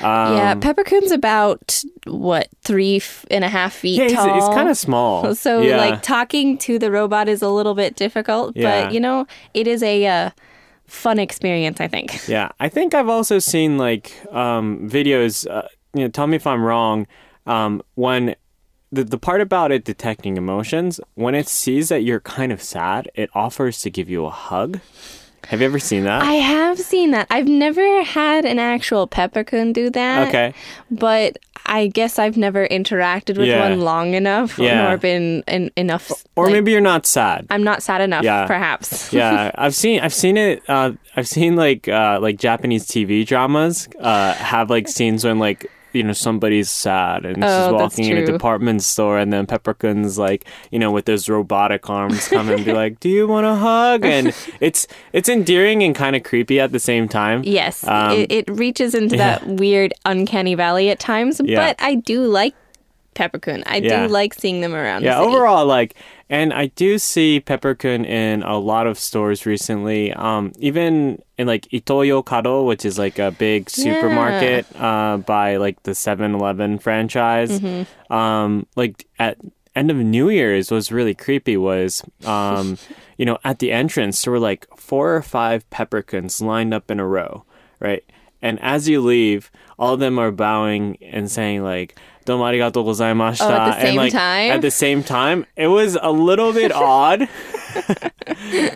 Um, 0.00 0.36
yeah, 0.36 0.54
Pepperkun's 0.54 1.10
about 1.10 1.82
what 2.06 2.48
three 2.62 3.00
and 3.30 3.44
a 3.44 3.48
half 3.48 3.72
feet 3.72 3.98
yeah, 3.98 4.04
it's, 4.04 4.14
tall. 4.14 4.36
it's 4.36 4.48
kind 4.54 4.68
of 4.68 4.76
small. 4.76 5.34
So 5.42 5.60
yeah. 5.60 5.76
like 5.76 6.02
talking 6.02 6.56
to 6.58 6.78
the 6.78 6.90
robot 6.90 7.28
is 7.28 7.42
a 7.42 7.48
little 7.48 7.74
bit 7.74 7.96
difficult, 7.96 8.56
Yeah. 8.56 8.84
but 8.84 8.92
you 8.94 9.00
know 9.00 9.26
it 9.54 9.66
is 9.66 9.82
a 9.82 10.06
uh, 10.06 10.30
fun 10.86 11.18
experience. 11.18 11.80
I 11.80 11.88
think. 11.88 12.20
Yeah, 12.28 12.50
I 12.60 12.68
think 12.68 12.94
I've 12.94 13.08
also 13.08 13.38
seen 13.40 13.78
like 13.78 14.12
um, 14.32 14.88
videos. 14.88 15.50
Uh, 15.50 15.66
you 15.94 16.02
know, 16.02 16.08
tell 16.08 16.26
me 16.26 16.36
if 16.36 16.46
I'm 16.46 16.62
wrong. 16.62 17.06
Um, 17.46 17.82
when 17.96 18.36
the 18.92 19.02
the 19.04 19.18
part 19.18 19.40
about 19.40 19.72
it 19.72 19.84
detecting 19.84 20.36
emotions, 20.36 21.00
when 21.14 21.34
it 21.34 21.48
sees 21.48 21.88
that 21.88 22.02
you're 22.02 22.20
kind 22.20 22.52
of 22.52 22.62
sad, 22.62 23.10
it 23.14 23.30
offers 23.34 23.80
to 23.82 23.90
give 23.90 24.08
you 24.10 24.26
a 24.26 24.30
hug. 24.30 24.80
Have 25.48 25.60
you 25.60 25.66
ever 25.66 25.80
seen 25.80 26.04
that? 26.04 26.22
I 26.22 26.34
have 26.34 26.78
seen 26.78 27.10
that. 27.10 27.26
I've 27.28 27.48
never 27.48 28.04
had 28.04 28.44
an 28.44 28.60
actual 28.60 29.08
Pepperkun 29.08 29.72
do 29.72 29.90
that. 29.90 30.28
okay. 30.28 30.54
But 30.88 31.36
I 31.66 31.88
guess 31.88 32.18
I've 32.18 32.36
never 32.36 32.66
interacted 32.68 33.38
with 33.38 33.48
Yeah. 33.48 33.68
one 33.68 33.80
long 33.80 34.14
enough 34.14 34.56
Yeah. 34.58 34.82
nor 34.88 34.98
been 34.98 35.42
en- 35.48 35.70
enough. 35.76 36.12
Or 36.36 36.44
like, 36.46 36.52
maybe 36.54 36.70
you're 36.70 36.80
not 36.80 37.06
sad. 37.06 37.46
I'm 37.50 37.64
not 37.64 37.82
sad 37.82 38.00
enough, 38.00 38.22
Yeah. 38.24 38.46
perhaps. 38.46 39.12
yeah, 39.20 39.50
I've 39.56 39.74
seen 39.74 40.00
I've 40.00 40.14
seen 40.14 40.36
it. 40.36 40.62
Uh, 40.68 40.92
I've 41.16 41.28
seen 41.28 41.56
like 41.56 41.88
uh, 41.88 42.18
like 42.22 42.38
Japanese 42.38 42.86
TV 42.86 43.26
dramas 43.26 43.88
uh, 44.00 44.34
have 44.34 44.70
like 44.70 44.86
scenes 44.86 45.24
when 45.24 45.38
like 45.40 45.68
you 45.92 46.02
know 46.02 46.12
somebody's 46.12 46.70
sad 46.70 47.24
and 47.24 47.42
Oh, 47.42 47.46
she's 47.68 47.72
walking 47.72 48.04
in 48.06 48.16
a 48.18 48.26
department 48.26 48.82
store 48.82 49.18
and 49.18 49.32
then 49.32 49.46
Pepperkun's 49.46 50.18
like 50.18 50.44
you 50.70 50.78
know 50.78 50.90
with 50.90 51.04
those 51.06 51.28
robotic 51.28 51.88
arms 51.90 52.28
come 52.28 52.48
and 52.48 52.64
be 52.64 52.72
like, 52.82 53.00
"Do 53.00 53.08
you 53.08 53.26
want 53.26 53.46
a 53.46 53.54
hug?" 53.54 54.04
And 54.04 54.34
it's 54.60 54.86
it's 55.12 55.28
endearing 55.28 55.82
and 55.82 55.94
kind 55.94 56.16
of 56.16 56.22
creepy 56.22 56.60
at 56.60 56.72
the 56.72 56.78
same 56.80 57.08
time. 57.08 57.42
Yes, 57.44 57.86
Um, 57.86 58.12
it, 58.12 58.32
it 58.32 58.50
reaches 58.50 58.94
into 58.94 59.16
yeah. 59.16 59.38
that 59.38 59.46
weird 59.46 59.92
uncanny 60.04 60.54
valley 60.54 60.90
at 60.90 60.98
times, 60.98 61.40
Yeah. 61.44 61.68
but 61.68 61.76
I 61.82 61.96
do 61.96 62.24
like 62.26 62.54
Pepperkun. 63.14 63.62
I 63.66 63.76
Yeah. 63.78 64.06
do 64.06 64.12
like 64.12 64.34
seeing 64.34 64.60
them 64.60 64.74
around. 64.74 65.02
Yeah, 65.02 65.16
the 65.16 65.22
overall, 65.22 65.66
like, 65.66 65.94
and 66.30 66.52
I 66.52 66.66
do 66.66 66.98
see 66.98 67.40
Pepperkun 67.40 68.06
in 68.06 68.42
a 68.42 68.58
lot 68.58 68.86
of 68.86 68.98
stores 68.98 69.44
recently. 69.46 70.12
Um, 70.12 70.52
even 70.58 71.22
in 71.38 71.46
like 71.46 71.68
Ito-Yokado, 71.72 72.66
which 72.66 72.84
is 72.84 72.98
like 72.98 73.18
a 73.18 73.30
big 73.30 73.68
supermarket 73.70 74.66
uh, 74.80 75.18
by 75.18 75.56
like 75.56 75.82
the 75.82 75.92
7-Eleven 75.92 76.78
franchise. 76.78 77.60
Mm-hmm. 77.60 78.12
Um, 78.12 78.66
like 78.76 79.06
at 79.18 79.38
end 79.74 79.90
of 79.90 79.96
New 79.96 80.28
Year's 80.28 80.70
was 80.70 80.92
really 80.92 81.14
creepy. 81.14 81.56
Was 81.56 82.02
um, 82.24 82.78
you 83.18 83.24
know, 83.26 83.38
at 83.44 83.58
the 83.58 83.72
entrance 83.72 84.22
there 84.22 84.32
were 84.32 84.38
like 84.40 84.66
four 84.76 85.14
or 85.14 85.22
five 85.22 85.68
Pepperkuns 85.70 86.42
lined 86.42 86.72
up 86.74 86.90
in 86.90 87.00
a 87.00 87.06
row, 87.06 87.44
right? 87.80 88.04
And 88.40 88.58
as 88.60 88.88
you 88.88 89.00
leave, 89.00 89.50
all 89.78 89.94
of 89.94 90.00
them 90.00 90.18
are 90.18 90.32
bowing 90.32 90.98
and 91.00 91.30
saying 91.30 91.62
like 91.62 91.96
"Domo 92.24 92.44
arigatou 92.44 92.84
gozaimashita." 92.84 93.46
Oh, 93.48 93.52
at 93.52 93.64
the 93.70 93.76
and 93.78 93.82
same 93.88 93.96
like 93.96 94.12
time? 94.12 94.50
at 94.52 94.60
the 94.62 94.70
same 94.70 95.02
time, 95.02 95.46
it 95.56 95.68
was 95.68 95.96
a 96.00 96.10
little 96.12 96.52
bit 96.52 96.72
odd. 96.74 97.28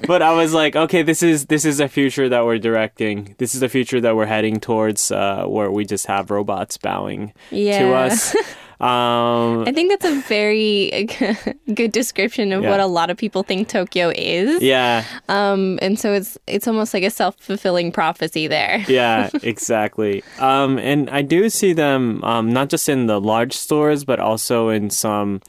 but 0.06 0.22
I 0.22 0.32
was 0.32 0.54
like, 0.54 0.74
okay, 0.76 1.02
this 1.02 1.22
is 1.22 1.46
this 1.46 1.64
is 1.64 1.80
a 1.80 1.88
future 1.88 2.28
that 2.28 2.44
we're 2.44 2.58
directing. 2.58 3.34
This 3.38 3.54
is 3.54 3.62
a 3.62 3.68
future 3.68 4.00
that 4.00 4.16
we're 4.16 4.26
heading 4.26 4.60
towards, 4.60 5.10
uh, 5.10 5.44
where 5.46 5.70
we 5.70 5.84
just 5.84 6.06
have 6.06 6.30
robots 6.30 6.78
bowing 6.78 7.32
to 7.50 7.56
Yeah. 7.56 7.90
us. 7.90 8.34
Um, 8.78 9.64
I 9.66 9.72
think 9.72 9.88
that's 9.90 10.04
a 10.04 10.20
very 10.28 11.08
good 11.74 11.92
description 11.92 12.52
of 12.52 12.62
Yeah. 12.62 12.70
what 12.70 12.80
a 12.80 12.86
lot 12.86 13.08
of 13.08 13.16
people 13.16 13.42
think 13.42 13.68
Tokyo 13.68 14.12
is. 14.14 14.60
yeah, 14.62 15.02
Um, 15.28 15.78
and 15.80 15.98
so 15.98 16.12
it's 16.12 16.36
it's 16.46 16.68
almost 16.68 16.92
like 16.92 17.02
a 17.02 17.10
self 17.10 17.36
fulfilling 17.40 17.90
prophecy 17.90 18.46
there. 18.48 18.84
yeah, 18.88 19.30
exactly. 19.42 20.22
Um, 20.38 20.78
and 20.78 21.08
I 21.08 21.22
do 21.22 21.48
see 21.48 21.72
them 21.72 22.22
um, 22.22 22.52
not 22.52 22.68
just 22.68 22.88
in 22.88 23.06
the 23.06 23.18
large 23.20 23.54
stores, 23.54 24.04
but 24.04 24.20
also 24.20 24.68
in 24.68 24.90
some, 24.90 25.40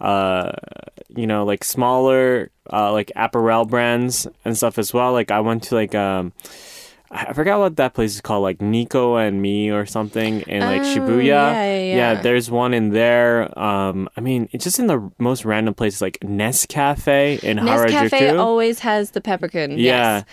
uh, 0.00 0.52
you 1.16 1.26
know, 1.26 1.44
like 1.44 1.64
smaller, 1.64 2.50
uh, 2.72 2.92
like 2.92 3.10
apparel 3.16 3.64
brands 3.64 4.28
and 4.44 4.56
stuff 4.56 4.78
as 4.78 4.94
well. 4.94 5.12
Like 5.12 5.30
I 5.32 5.40
went 5.40 5.64
to 5.64 5.74
like 5.74 5.94
um. 5.96 6.32
I 7.10 7.32
forgot 7.32 7.58
what 7.58 7.76
that 7.76 7.94
place 7.94 8.14
is 8.14 8.20
called, 8.20 8.42
like 8.42 8.60
Nico 8.60 9.16
and 9.16 9.40
Me 9.40 9.70
or 9.70 9.86
something 9.86 10.40
in 10.42 10.60
like 10.60 10.82
Oh, 10.82 10.84
Shibuya. 10.84 11.24
yeah, 11.24 11.64
yeah, 11.64 11.96
yeah. 11.96 12.20
there's 12.22 12.50
one 12.50 12.74
in 12.74 12.90
there. 12.90 13.58
Um, 13.58 14.08
I 14.16 14.20
mean, 14.20 14.48
it's 14.52 14.64
just 14.64 14.78
in 14.78 14.88
the 14.88 15.10
most 15.18 15.44
random 15.46 15.72
places, 15.74 16.02
like 16.02 16.18
Nest 16.22 16.68
Cafe 16.68 17.38
in 17.42 17.56
Harajuku. 17.58 17.64
Nest 17.64 17.84
Harajuku. 17.94 18.10
Cafe 18.10 18.36
always 18.36 18.80
has 18.80 19.12
the 19.12 19.20
Pepperkun. 19.22 19.70
Yeah. 19.78 20.18
Yes. 20.18 20.24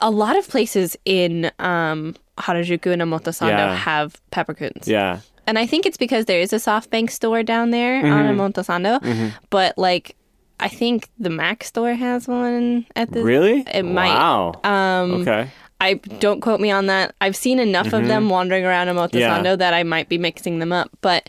A 0.00 0.10
lot 0.10 0.36
of 0.38 0.48
places 0.48 0.96
in 1.04 1.50
um, 1.58 2.16
Harajuku 2.38 2.92
and 2.92 3.02
Omotesando 3.02 3.48
Yeah. 3.48 3.76
have 3.76 4.20
Pepperkuns. 4.32 4.86
yeah, 4.86 5.20
And 5.46 5.58
I 5.58 5.66
think 5.66 5.86
it's 5.86 5.96
because 5.98 6.24
there 6.24 6.40
is 6.40 6.52
a 6.52 6.56
SoftBank 6.56 7.10
store 7.10 7.42
down 7.42 7.70
there 7.70 7.98
on 8.06 8.36
Mm-hmm. 8.36 9.28
But 9.50 9.76
like, 9.78 10.16
I 10.58 10.68
think 10.68 11.08
the 11.18 11.30
Mac 11.30 11.64
store 11.64 11.92
has 11.94 12.26
one 12.28 12.86
at 12.96 13.10
the. 13.12 13.22
really? 13.22 13.64
It 13.72 13.82
might. 13.84 14.14
Wow. 14.14 14.60
Um, 14.64 15.22
okay. 15.22 15.50
I 15.82 15.94
don't 15.94 16.40
quote 16.40 16.60
me 16.60 16.70
on 16.70 16.86
that. 16.86 17.14
I've 17.20 17.36
seen 17.36 17.58
enough 17.58 17.92
of 17.92 18.06
them 18.06 18.28
wandering 18.30 18.64
around 18.64 18.86
Omotesando 18.88 19.10
Mm-hmm. 19.12 19.44
Yeah. 19.46 19.56
that 19.56 19.74
I 19.74 19.82
might 19.82 20.08
be 20.08 20.16
mixing 20.16 20.60
them 20.60 20.72
up, 20.72 20.90
but 21.00 21.28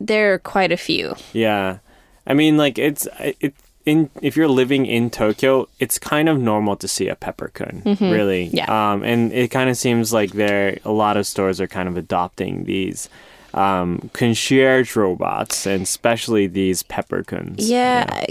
there 0.00 0.32
are 0.34 0.38
quite 0.38 0.72
a 0.72 0.76
few. 0.76 1.14
Yeah, 1.32 1.78
I 2.26 2.34
mean, 2.34 2.56
like 2.56 2.78
it's 2.78 3.06
it 3.20 3.54
in 3.84 4.10
if 4.20 4.36
you're 4.36 4.48
living 4.48 4.84
in 4.86 5.10
Tokyo, 5.10 5.68
it's 5.78 5.98
kind 5.98 6.28
of 6.28 6.40
normal 6.40 6.74
to 6.76 6.88
see 6.88 7.08
a 7.08 7.14
Pepperkun, 7.16 8.00
really. 8.00 8.44
Yeah. 8.44 8.66
Um, 8.92 9.02
and 9.04 9.32
it 9.32 9.50
kind 9.52 9.70
of 9.70 9.76
seems 9.76 10.12
like 10.12 10.32
there 10.32 10.78
a 10.84 10.90
lot 10.90 11.16
of 11.16 11.26
stores 11.26 11.60
are 11.60 11.68
kind 11.68 11.88
of 11.88 11.96
adopting 11.96 12.64
these 12.64 13.08
um, 13.54 14.10
concierge 14.12 14.96
robots, 14.96 15.66
and 15.66 15.82
especially 15.82 16.46
these 16.48 16.82
Pepperkuns. 16.82 17.56
Yeah, 17.58 18.24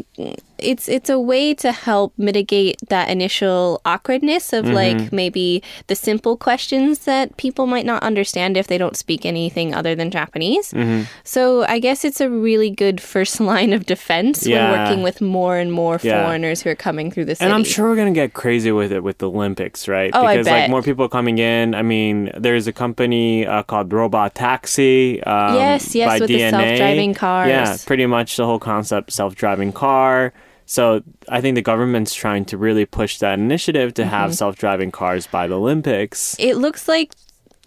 it's 0.57 0.87
it's 0.87 1.09
a 1.09 1.19
way 1.19 1.53
to 1.55 1.71
help 1.71 2.13
mitigate 2.17 2.77
that 2.89 3.09
initial 3.09 3.81
awkwardness 3.85 4.53
of 4.53 4.65
like 4.67 5.11
maybe 5.11 5.61
the 5.87 5.95
simple 5.95 6.37
questions 6.37 6.99
that 6.99 7.35
people 7.37 7.65
might 7.67 7.85
not 7.85 8.01
understand 8.03 8.55
if 8.57 8.67
they 8.67 8.77
don't 8.77 8.95
speak 8.95 9.25
anything 9.25 9.73
other 9.75 9.95
than 9.95 10.11
Japanese. 10.11 10.73
So 11.23 11.63
I 11.65 11.79
guess 11.79 12.05
it's 12.05 12.21
a 12.21 12.29
really 12.29 12.69
good 12.69 13.01
first 13.01 13.39
line 13.51 13.73
of 13.73 13.85
defense 13.85 14.45
Yeah. 14.45 14.71
when 14.71 14.79
working 14.79 15.03
with 15.03 15.21
more 15.21 15.57
and 15.57 15.71
more 15.71 15.99
Yeah. 16.01 16.23
foreigners 16.25 16.61
who 16.61 16.69
are 16.69 16.75
coming 16.75 17.11
through 17.11 17.25
the 17.25 17.35
city. 17.35 17.45
And 17.45 17.53
I'm 17.53 17.63
sure 17.63 17.89
we're 17.89 17.95
gonna 17.95 18.11
get 18.11 18.33
crazy 18.33 18.71
with 18.71 18.91
it 18.91 19.03
with 19.03 19.17
the 19.19 19.29
Olympics, 19.29 19.87
right? 19.87 20.11
Oh, 20.13 20.25
I 20.25 20.35
because 20.37 20.47
like 20.47 20.63
bet. 20.63 20.69
more 20.69 20.81
people 20.81 21.07
coming 21.09 21.37
in. 21.37 21.75
I 21.75 21.81
mean, 21.81 22.31
there's 22.37 22.67
a 22.67 22.73
company 22.73 23.45
uh, 23.45 23.63
called 23.63 23.91
Robot 23.91 24.35
Taxi. 24.35 25.21
Um, 25.23 25.55
Yes, 25.55 25.95
yes, 25.95 26.07
by 26.07 26.19
with 26.19 26.27
the 26.29 26.39
self-driving 26.49 27.13
cars. 27.13 27.49
Yeah, 27.49 27.77
pretty 27.85 28.05
much 28.05 28.37
the 28.37 28.45
whole 28.45 28.59
concept 28.59 29.11
self-driving 29.11 29.71
car. 29.73 30.33
So 30.65 31.03
I 31.29 31.41
think 31.41 31.55
the 31.55 31.61
government's 31.61 32.13
trying 32.13 32.45
to 32.45 32.57
really 32.57 32.85
push 32.85 33.19
that 33.19 33.37
initiative 33.39 33.93
to 33.95 34.05
have 34.05 34.29
Mm-hmm. 34.31 34.35
self-driving 34.35 34.91
cars 34.91 35.27
by 35.27 35.47
the 35.47 35.55
Olympics. 35.59 36.35
it 36.39 36.55
looks 36.57 36.87
like 36.87 37.11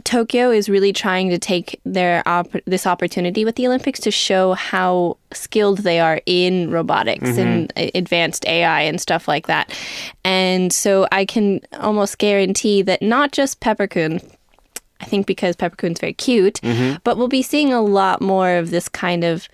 Tokyo 0.05 0.50
is 0.52 0.69
really 0.69 0.93
trying 0.93 1.28
to 1.31 1.38
take 1.38 1.81
their 1.85 2.23
op- 2.26 2.55
this 2.67 2.87
opportunity 2.87 3.45
with 3.45 3.57
the 3.57 3.67
Olympics 3.67 3.99
to 4.00 4.12
show 4.12 4.55
how 4.55 5.17
skilled 5.33 5.78
they 5.78 5.99
are 5.99 6.21
in 6.25 6.71
robotics 6.71 7.37
and 7.37 7.73
advanced 7.76 8.47
AI 8.47 8.83
and 8.83 9.00
stuff 9.00 9.26
like 9.26 9.49
that. 9.49 9.76
And 10.25 10.73
so 10.73 11.09
I 11.11 11.25
can 11.25 11.61
almost 11.81 12.19
guarantee 12.19 12.81
that 12.83 13.02
not 13.02 13.33
just 13.33 13.59
Pepperkun, 13.61 14.23
I 15.00 15.05
think 15.05 15.26
because 15.26 15.57
Pepperkun's 15.57 15.99
very 15.99 16.12
cute, 16.14 16.61
but 17.02 17.17
we'll 17.19 17.26
be 17.28 17.43
seeing 17.43 17.73
a 17.73 17.83
lot 17.83 18.21
more 18.21 18.50
of 18.57 18.71
this 18.71 18.88
kind 18.88 19.25
of 19.25 19.49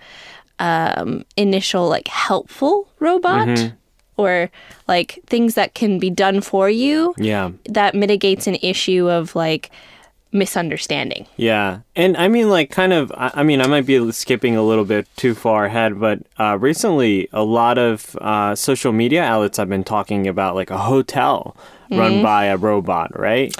um, 0.59 1.25
initial 1.37 1.87
like 1.89 2.07
helpful 2.07 2.87
robot. 2.99 3.73
Or 4.17 4.49
like 4.87 5.19
things 5.27 5.55
that 5.55 5.73
can 5.73 5.99
be 5.99 6.09
done 6.09 6.39
for 6.39 6.69
you 6.69 7.13
Yeah. 7.17 7.51
that 7.67 7.93
mitigates 7.95 8.47
an 8.47 8.55
issue 8.61 9.09
of 9.09 9.35
like 9.35 9.71
misunderstanding. 10.31 11.25
Yeah. 11.37 11.79
And 11.95 12.15
I 12.17 12.27
mean, 12.27 12.49
like, 12.49 12.69
kind 12.69 12.93
of, 12.93 13.11
I 13.15 13.31
I 13.35 13.43
mean, 13.43 13.61
I 13.61 13.67
might 13.67 13.85
be 13.85 14.11
skipping 14.11 14.55
a 14.55 14.63
little 14.63 14.85
bit 14.85 15.07
too 15.15 15.33
far 15.33 15.65
ahead, 15.65 15.99
but 15.99 16.19
uh, 16.39 16.57
recently 16.59 17.27
a 17.33 17.43
lot 17.43 17.77
of 17.77 18.15
uh, 18.21 18.55
social 18.55 18.91
media 18.93 19.23
outlets 19.23 19.57
have 19.57 19.69
been 19.69 19.83
talking 19.83 20.27
about 20.27 20.55
like 20.55 20.69
a 20.69 20.77
hotel 20.77 21.55
run 21.91 22.21
by 22.23 22.45
a 22.45 22.57
robot, 22.57 23.17
right? 23.17 23.55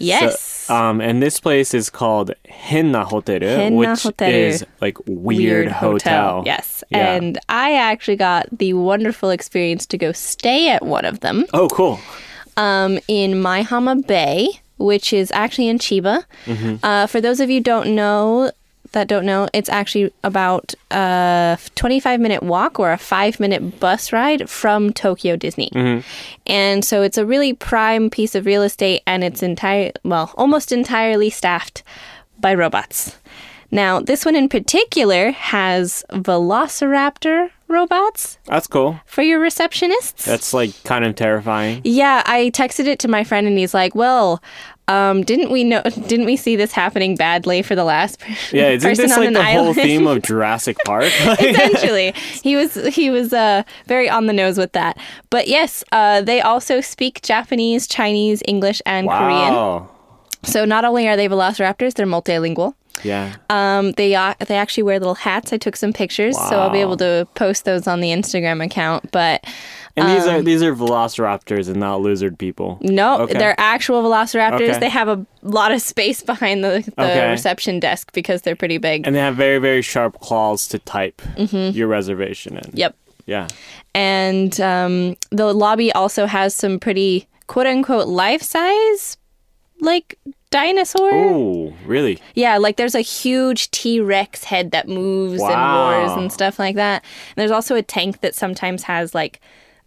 Yes. 0.00 0.40
So, 0.40 0.74
um, 0.74 1.00
and 1.00 1.22
this 1.22 1.40
place 1.40 1.72
is 1.74 1.88
called 1.90 2.32
Henn 2.48 2.92
na 2.92 3.04
Hotel, 3.04 3.40
Henn 3.40 3.74
na 3.74 3.78
which 3.78 3.88
Hoteru. 4.00 4.28
is 4.32 4.66
like 4.80 4.98
weird, 5.06 5.68
hotel. 5.68 6.42
Yes. 6.44 6.84
Yeah. 6.90 7.14
And 7.14 7.38
I 7.48 7.74
actually 7.74 8.16
got 8.16 8.46
the 8.56 8.72
wonderful 8.74 9.30
experience 9.30 9.86
to 9.86 9.98
go 9.98 10.12
stay 10.12 10.68
at 10.70 10.84
one 10.84 11.04
of 11.04 11.20
them 11.20 11.44
Oh, 11.54 11.68
cool. 11.68 11.98
um, 12.56 12.98
in 13.08 13.32
Maihama 13.42 14.06
Bay, 14.06 14.48
which 14.78 15.12
is 15.12 15.30
actually 15.32 15.68
in 15.68 15.78
Chiba. 15.78 16.24
Mm-hmm. 16.46 16.76
Uh, 16.82 17.06
for 17.06 17.20
those 17.20 17.40
of 17.40 17.48
you 17.50 17.60
don't 17.60 17.94
know, 17.94 18.50
that 18.92 19.08
don't 19.08 19.26
know, 19.26 19.48
it's 19.52 19.68
actually 19.68 20.12
about 20.24 20.74
a 20.90 21.58
25 21.74 22.20
minute 22.20 22.42
walk 22.42 22.78
or 22.78 22.92
a 22.92 22.98
five 22.98 23.38
minute 23.40 23.80
bus 23.80 24.12
ride 24.12 24.48
from 24.48 24.92
Tokyo 24.92 25.36
Disney. 25.36 25.70
Mm-hmm. 25.74 26.06
And 26.46 26.84
so 26.84 27.02
it's 27.02 27.18
a 27.18 27.26
really 27.26 27.52
prime 27.52 28.10
piece 28.10 28.34
of 28.34 28.46
real 28.46 28.62
estate 28.62 29.02
and 29.06 29.22
it's 29.24 29.42
entire, 29.42 29.92
well, 30.04 30.32
almost 30.36 30.72
entirely 30.72 31.30
staffed 31.30 31.82
by 32.40 32.54
robots. 32.54 33.18
Now, 33.70 34.00
this 34.00 34.24
one 34.24 34.34
in 34.34 34.48
particular 34.48 35.30
has 35.32 36.02
velociraptor 36.10 37.50
robots 37.68 38.38
That's 38.46 38.66
cool. 38.66 38.98
for 39.04 39.20
your 39.20 39.40
receptionists. 39.40 40.24
That's 40.24 40.54
like 40.54 40.70
kind 40.84 41.04
of 41.04 41.14
terrifying. 41.14 41.82
Yeah, 41.84 42.22
I 42.24 42.50
texted 42.54 42.86
it 42.86 42.98
to 43.00 43.08
my 43.08 43.24
friend 43.24 43.46
and 43.46 43.58
he's 43.58 43.74
like, 43.74 43.94
"Well, 43.94 44.42
um, 44.88 45.22
didn't 45.22 45.50
we 45.50 45.64
know? 45.64 45.82
Didn't 46.08 46.26
we 46.26 46.36
see 46.36 46.56
this 46.56 46.72
happening 46.72 47.14
badly 47.14 47.62
for 47.62 47.74
the 47.74 47.84
last 47.84 48.20
Yeah, 48.52 48.70
isn't 48.70 48.88
person 48.88 49.04
this 49.04 49.12
on 49.12 49.18
like 49.20 49.26
an 49.28 49.34
the 49.34 49.44
whole 49.44 49.74
theme 49.74 50.06
of 50.06 50.22
Jurassic 50.22 50.76
Park? 50.84 51.12
Essentially, 51.40 52.12
he 52.42 52.56
was 52.56 52.74
he 52.94 53.10
was 53.10 53.32
uh, 53.32 53.62
very 53.86 54.08
on 54.08 54.26
the 54.26 54.32
nose 54.32 54.58
with 54.58 54.72
that. 54.72 54.98
But 55.30 55.46
yes, 55.46 55.84
uh, 55.92 56.22
they 56.22 56.40
also 56.40 56.80
speak 56.80 57.22
Japanese, 57.22 57.86
Chinese, 57.86 58.42
English, 58.46 58.80
and 58.86 59.08
Korean. 59.08 59.54
wow. 59.54 59.90
So 60.44 60.64
not 60.64 60.84
only 60.84 61.08
are 61.08 61.16
they 61.16 61.28
velociraptors, 61.28 61.94
they're 61.94 62.06
multilingual. 62.06 62.74
Yeah. 63.04 63.36
Um, 63.50 63.92
they 63.92 64.14
uh, 64.14 64.34
they 64.46 64.56
actually 64.56 64.84
wear 64.84 64.98
little 64.98 65.14
hats. 65.14 65.52
I 65.52 65.58
took 65.58 65.76
some 65.76 65.92
pictures, 65.92 66.36
so 66.36 66.58
I'll 66.58 66.70
be 66.70 66.80
able 66.80 66.96
to 66.98 67.28
post 67.34 67.64
those 67.64 67.86
on 67.86 68.00
the 68.00 68.08
Instagram 68.08 68.64
account. 68.64 69.10
But 69.10 69.44
And 69.96 70.08
these 70.08 70.26
um, 70.26 70.34
are 70.36 70.42
these 70.42 70.62
are 70.62 70.74
velociraptors 70.74 71.68
and 71.68 71.76
not 71.80 72.00
lizard 72.00 72.38
people. 72.38 72.78
No, 72.80 73.20
Okay. 73.22 73.34
they're 73.34 73.54
actual 73.58 74.02
velociraptors. 74.02 74.68
Okay. 74.70 74.78
They 74.78 74.88
have 74.88 75.08
a 75.08 75.26
lot 75.42 75.72
of 75.72 75.82
space 75.82 76.22
behind 76.32 76.62
the, 76.62 76.84
the 76.96 77.02
Okay. 77.04 77.30
reception 77.30 77.80
desk 77.80 78.12
because 78.12 78.42
they're 78.42 78.56
pretty 78.56 78.78
big. 78.78 79.06
And 79.06 79.14
they 79.16 79.20
have 79.20 79.36
very 79.36 79.58
very 79.58 79.82
sharp 79.82 80.20
claws 80.20 80.68
to 80.68 80.78
type 80.78 81.20
your 81.36 81.88
reservation 81.88 82.54
in. 82.56 82.62
Mm-hmm. 82.62 82.76
yep. 82.76 82.96
Yeah. 83.26 83.48
And 83.94 84.58
um, 84.60 85.16
the 85.30 85.52
lobby 85.52 85.92
also 85.92 86.26
has 86.26 86.54
some 86.54 86.78
pretty 86.78 87.26
quote 87.46 87.66
unquote 87.66 88.06
life 88.08 88.42
size 88.42 89.16
like 89.80 90.18
dinosaur. 90.50 91.10
Oh, 91.12 91.72
really? 91.86 92.18
Yeah, 92.34 92.56
like 92.58 92.76
there's 92.76 92.94
a 92.94 93.00
huge 93.00 93.70
T 93.70 94.00
Rex 94.00 94.44
head 94.44 94.70
that 94.70 94.88
moves 94.88 95.40
and 95.40 95.50
Wow. 95.50 95.90
roars 95.90 96.12
and 96.12 96.32
stuff 96.32 96.58
like 96.58 96.76
that. 96.76 97.02
And 97.02 97.36
there's 97.36 97.50
also 97.50 97.74
a 97.76 97.82
tank 97.82 98.20
that 98.22 98.34
sometimes 98.34 98.82
has 98.84 99.14
like 99.14 99.40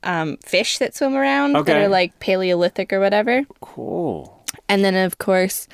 um, 0.04 0.38
fish 0.38 0.78
that 0.80 0.96
swim 0.96 1.16
around 1.16 1.54
that 1.54 1.70
are 1.78 1.88
like 1.88 2.20
Paleolithic 2.20 2.92
or 2.94 3.00
whatever. 3.00 3.44
Cool. 3.62 4.44
And 4.68 4.84
then, 4.84 4.96
of 4.96 5.18
course, 5.18 5.68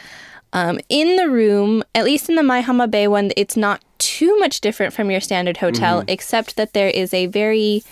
um, 0.53 0.79
in 0.89 1.15
the 1.17 1.29
room, 1.29 1.83
at 1.95 2.05
least 2.05 2.29
in 2.29 2.35
the 2.35 2.41
Maihama 2.41 2.89
Bay 2.89 3.07
one, 3.07 3.31
it's 3.37 3.57
not 3.57 3.81
too 3.99 4.37
much 4.39 4.61
different 4.61 4.93
from 4.93 5.09
your 5.11 5.21
standard 5.21 5.57
hotel, 5.57 5.99
Mm-hmm. 6.01 6.09
except 6.09 6.55
that 6.55 6.73
there 6.73 6.87
is 6.89 7.13
a 7.13 7.25
very 7.27 7.83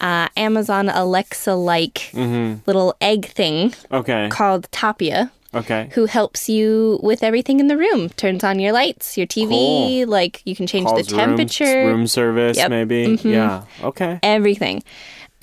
uh, 0.00 0.28
Amazon 0.36 0.88
Alexa 0.88 1.54
like 1.54 2.10
Mm-hmm. 2.12 2.60
little 2.66 2.94
egg 3.00 3.26
thing 3.26 3.74
Okay. 3.92 4.28
called 4.30 4.68
Tapia. 4.72 5.30
Okay. 5.54 5.88
Who 5.92 6.06
helps 6.06 6.48
you 6.48 6.98
with 7.00 7.22
everything 7.22 7.60
in 7.60 7.68
the 7.68 7.76
room? 7.76 8.08
Turns 8.10 8.42
on 8.42 8.58
your 8.58 8.72
lights, 8.72 9.16
your 9.16 9.26
TV, 9.28 9.48
Cool. 9.50 10.08
like 10.08 10.42
you 10.44 10.56
can 10.56 10.66
change 10.66 10.86
Calls 10.88 11.06
the 11.06 11.14
temperature, 11.16 11.64
Room, 11.86 11.98
room 11.98 12.06
service, 12.08 12.56
Yep. 12.56 12.70
Mm-hmm. 12.72 12.88
maybe. 12.88 13.20
Yeah. 13.30 13.62
Okay. 13.84 14.18
everything. 14.24 14.82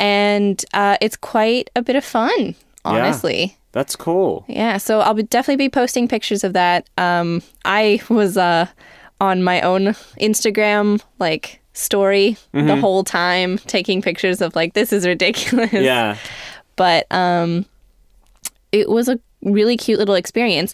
And 0.01 0.63
uh, 0.73 0.97
it's 0.99 1.15
quite 1.15 1.69
a 1.75 1.81
bit 1.81 1.95
of 1.95 2.03
fun, 2.03 2.55
honestly. 2.83 3.55
That's 3.71 3.95
cool. 3.95 4.43
Yeah, 4.49 4.77
so 4.77 4.99
I'll 4.99 5.13
be, 5.13 5.23
definitely 5.23 5.63
be 5.65 5.69
posting 5.69 6.07
pictures 6.07 6.43
of 6.43 6.53
that. 6.53 6.89
Um, 6.97 7.41
I 7.63 8.01
was 8.09 8.35
uh, 8.35 8.65
on 9.21 9.43
my 9.43 9.61
own 9.61 9.93
Instagram 10.19 11.01
like 11.19 11.61
story 11.73 12.35
the 12.51 12.75
whole 12.75 13.03
time, 13.03 13.59
taking 13.59 14.01
pictures 14.01 14.41
of 14.41 14.55
like 14.55 14.73
this 14.73 14.91
is 14.91 15.07
ridiculous. 15.07 15.71
Yeah. 15.71 16.17
but 16.75 17.05
um, 17.11 17.65
it 18.71 18.89
was 18.89 19.07
a 19.07 19.19
really 19.43 19.77
cute 19.77 19.99
little 19.99 20.15
experience. 20.15 20.73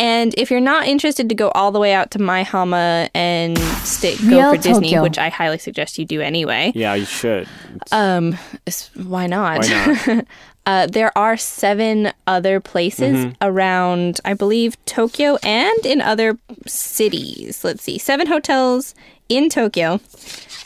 And 0.00 0.34
if 0.38 0.50
you're 0.50 0.60
not 0.60 0.88
interested 0.88 1.28
to 1.28 1.34
go 1.34 1.50
all 1.50 1.70
the 1.72 1.78
way 1.78 1.92
out 1.92 2.10
to 2.12 2.18
Maihama 2.18 3.10
and 3.14 3.58
stay, 3.84 4.16
go 4.16 4.28
Real 4.28 4.50
for 4.54 4.62
Disney, 4.62 4.88
Tokyo. 4.88 5.02
which 5.02 5.18
I 5.18 5.28
highly 5.28 5.58
suggest 5.58 5.98
you 5.98 6.06
do 6.06 6.22
anyway, 6.22 6.72
Yeah, 6.74 6.94
you 6.94 7.04
should. 7.04 7.46
um, 7.92 8.36
s- 8.66 8.90
why 8.96 9.26
not? 9.26 9.60
Why 9.60 9.94
not? 10.06 10.24
Uh, 10.66 10.86
there 10.86 11.10
are 11.16 11.36
seven 11.38 12.12
other 12.26 12.60
places 12.60 13.16
Mm-hmm. 13.16 13.32
around, 13.40 14.20
I 14.26 14.34
believe, 14.34 14.76
Tokyo 14.84 15.38
and 15.42 15.86
in 15.86 16.00
other 16.02 16.38
cities. 16.66 17.64
Let's 17.64 17.82
see, 17.82 17.96
seven 17.98 18.26
hotels 18.26 18.94
in 19.30 19.48
Tokyo. 19.48 20.00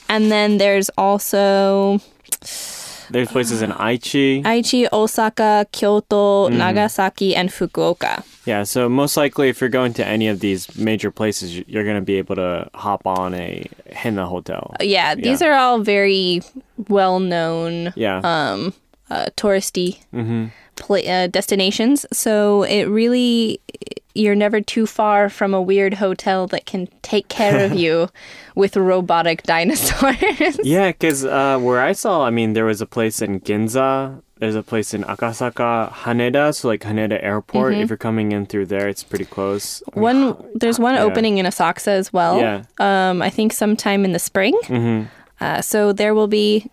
And 0.09 0.31
then 0.33 0.59
there's 0.59 0.91
also 0.99 2.00
There's 3.14 3.30
places 3.30 3.62
in 3.62 3.71
Aichi. 3.71 4.42
Aichi, 4.42 4.88
Osaka, 4.92 5.66
Kyoto, 5.71 6.49
Mm-hmm. 6.49 6.59
Nagasaki, 6.59 7.35
and 7.37 7.49
Fukuoka. 7.49 8.25
Yeah, 8.44 8.64
so 8.64 8.88
most 8.88 9.16
likely 9.16 9.49
if 9.49 9.61
you're 9.61 9.71
going 9.71 9.94
to 9.94 10.04
any 10.06 10.26
of 10.28 10.40
these 10.40 10.66
major 10.76 11.11
places, 11.11 11.56
you- 11.56 11.64
you're 11.68 11.85
going 11.85 11.97
to 11.97 12.02
be 12.02 12.18
able 12.18 12.35
to 12.35 12.68
hop 12.75 13.06
on 13.06 13.33
a 13.35 13.64
Henn 13.92 14.16
na 14.16 14.26
hotel. 14.26 14.75
Yeah, 14.83 15.14
these 15.14 15.40
Yeah. 15.40 15.49
are 15.49 15.54
all 15.54 15.78
very 15.78 16.42
well 16.88 17.21
known 17.21 17.92
Yeah. 17.97 18.18
um, 18.25 18.75
uh, 19.11 19.26
touristy 19.37 19.99
Mm-hmm. 20.12 20.47
pla- 20.76 21.06
uh, 21.06 21.26
destinations. 21.28 22.04
So 22.12 22.64
it 22.64 22.85
really, 22.90 23.61
you're 24.14 24.35
never 24.37 24.61
too 24.61 24.87
far 24.87 25.28
from 25.28 25.52
a 25.54 25.61
weird 25.61 25.94
hotel 25.94 26.47
that 26.49 26.66
can 26.66 26.88
take 27.02 27.28
care 27.28 27.64
of 27.64 27.75
you 27.83 28.09
with 28.54 28.76
robotic 28.76 29.42
dinosaurs. 29.42 30.59
yeah, 30.62 30.92
because 30.92 31.25
uh, 31.25 31.59
where 31.59 31.80
I 31.80 31.92
saw, 31.92 32.25
I 32.25 32.30
mean, 32.30 32.52
there 32.52 32.64
was 32.64 32.80
a 32.80 32.87
place 32.87 33.21
in 33.21 33.40
Ginza. 33.40 34.21
There's 34.38 34.54
a 34.56 34.62
place 34.62 34.92
in 34.94 35.04
Akasaka, 35.04 35.90
Haneda, 35.92 36.54
so 36.54 36.68
like 36.68 36.80
Haneda 36.83 37.23
Airport. 37.23 37.73
Mm-hmm. 37.73 37.83
If 37.83 37.88
you're 37.90 37.97
coming 37.97 38.33
in 38.33 38.47
through 38.47 38.66
there, 38.66 38.88
it's 38.88 39.02
pretty 39.04 39.25
close. 39.25 39.83
one, 39.94 40.37
there's 40.54 40.78
one 40.78 40.94
Yeah. 40.94 41.04
opening 41.04 41.38
in 41.38 41.47
Asakusa 41.47 41.88
as 41.88 42.12
well. 42.12 42.38
Yeah. 42.40 42.62
Um, 42.78 43.23
I 43.23 43.30
think 43.30 43.52
sometime 43.52 44.04
in 44.04 44.12
the 44.12 44.18
spring. 44.18 44.59
Mm-hmm. 44.64 45.06
Uh, 45.40 45.61
so 45.62 45.92
there 45.92 46.14
will 46.14 46.26
be 46.28 46.71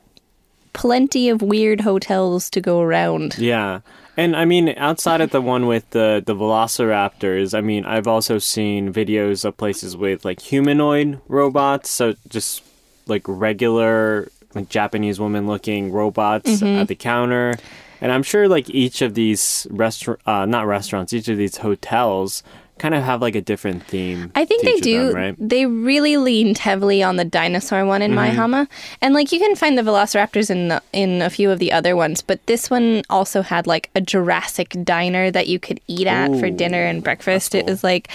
plenty 0.74 1.30
of 1.30 1.42
weird 1.42 1.82
hotels 1.82 2.50
to 2.50 2.62
go 2.62 2.82
around. 2.82 3.38
Yeah. 3.38 3.82
And 4.18 4.36
I 4.36 4.46
mean, 4.46 4.74
outside 4.78 5.22
of 5.22 5.32
the 5.32 5.42
one 5.42 5.68
with 5.68 5.90
the, 5.92 6.22
the 6.26 6.36
velociraptors, 6.36 7.58
I 7.58 7.62
mean, 7.62 7.86
I've 7.86 8.08
also 8.08 8.40
seen 8.40 8.94
videos 8.94 9.46
of 9.46 9.56
places 9.56 9.96
with 9.96 10.26
like 10.26 10.42
humanoid 10.42 11.22
robots. 11.28 11.90
So 11.90 12.16
just 12.28 12.62
like 13.08 13.24
regular, 13.26 14.30
like 14.54 14.70
Japanese 14.70 15.20
woman 15.20 15.48
looking 15.48 15.92
robots 15.92 16.62
at 16.62 16.88
the 16.88 16.96
counter. 16.96 17.56
And 18.02 18.12
I'm 18.12 18.24
sure 18.24 18.48
like 18.48 18.70
each 18.70 19.02
of 19.02 19.14
these 19.14 19.66
restaurant, 19.70 20.20
uh, 20.26 20.46
not 20.46 20.68
restaurants, 20.68 21.14
each 21.14 21.30
of 21.30 21.38
these 21.38 21.58
hotels 21.58 22.44
kind 22.82 22.96
of 22.96 23.04
have 23.04 23.22
like 23.22 23.36
a 23.36 23.42
different 23.42 23.84
theme. 23.84 24.32
I 24.34 24.44
think 24.44 24.64
they 24.64 24.80
do. 24.82 25.08
them, 25.08 25.16
right? 25.16 25.36
They 25.38 25.68
really 25.68 26.18
leaned 26.18 26.58
heavily 26.58 27.04
on 27.04 27.16
the 27.18 27.24
dinosaur 27.26 27.86
one 27.86 28.02
in 28.02 28.12
Mm-hmm. 28.12 28.40
Maihama, 28.40 28.68
and 29.02 29.14
like 29.14 29.32
you 29.32 29.40
can 29.40 29.56
find 29.56 29.78
the 29.78 29.84
Velociraptors 29.84 30.50
in 30.50 30.70
the, 30.70 30.82
in 30.92 31.22
a 31.22 31.30
few 31.30 31.52
of 31.52 31.60
the 31.60 31.72
other 31.72 31.96
ones, 31.96 32.22
but 32.24 32.44
this 32.48 32.70
one 32.70 33.04
also 33.10 33.42
had 33.44 33.68
like 33.68 33.90
a 33.94 34.02
Jurassic 34.02 34.76
diner 34.84 35.30
that 35.32 35.48
you 35.48 35.60
could 35.60 35.80
eat 35.88 36.08
at 36.08 36.32
for 36.40 36.50
dinner 36.50 36.82
and 36.84 37.04
breakfast. 37.04 37.54
It 37.54 37.66
was 37.68 37.84
like 37.84 38.10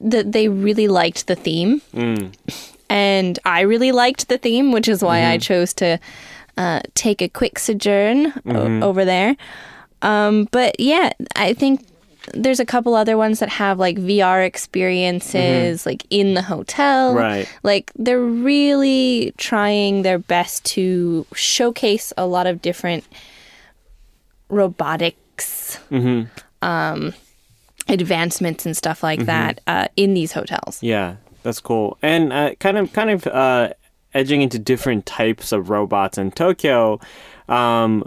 the, 0.00 0.24
they 0.24 0.48
really 0.48 0.88
liked 0.88 1.26
the 1.28 1.36
theme, 1.36 1.80
Mm. 1.94 2.34
and 2.90 3.38
I 3.44 3.60
really 3.62 3.92
liked 3.92 4.28
the 4.28 4.38
theme, 4.38 4.72
which 4.72 4.88
is 4.88 5.02
why 5.02 5.20
Mm-hmm. 5.20 5.32
I 5.32 5.38
chose 5.38 5.72
to 5.74 5.98
uh, 6.56 6.80
take 6.94 7.22
a 7.22 7.28
quick 7.28 7.58
sojourn 7.60 8.32
Mm-hmm. 8.42 8.82
over 8.82 9.04
there. 9.04 9.36
Um, 10.02 10.48
but 10.50 10.78
yeah, 10.80 11.10
I 11.36 11.54
think 11.54 11.86
there's 12.34 12.60
a 12.60 12.64
couple 12.66 12.94
other 12.94 13.16
ones 13.16 13.38
that 13.40 13.48
have 13.48 13.78
like 13.78 13.96
VR 13.96 14.44
experiences, 14.46 15.86
like 15.86 16.04
in 16.10 16.34
the 16.34 16.42
hotel. 16.42 17.10
Mm-hmm. 17.10 17.18
Right. 17.18 17.58
Like 17.62 17.92
they're 17.96 18.20
really 18.20 19.32
trying 19.36 20.02
their 20.02 20.18
best 20.18 20.64
to 20.66 21.26
showcase 21.34 22.12
a 22.16 22.26
lot 22.26 22.46
of 22.46 22.62
different 22.62 23.04
robotics 24.48 25.78
Mm-hmm. 25.90 26.24
um, 26.66 27.14
advancements 27.88 28.66
and 28.66 28.76
stuff 28.76 29.02
like 29.04 29.26
that 29.26 29.60
uh, 29.68 29.86
in 29.96 30.14
these 30.14 30.32
hotels. 30.32 30.82
Yeah, 30.82 31.16
that's 31.44 31.60
cool. 31.60 31.96
And 32.02 32.32
uh, 32.32 32.54
kind 32.56 32.76
of, 32.76 32.92
kind 32.92 33.10
of 33.10 33.26
uh, 33.28 33.72
edging 34.14 34.42
into 34.42 34.58
different 34.58 35.06
types 35.06 35.52
of 35.52 35.70
robots 35.70 36.18
in 36.18 36.32
Tokyo. 36.32 36.98
Um, 37.48 38.04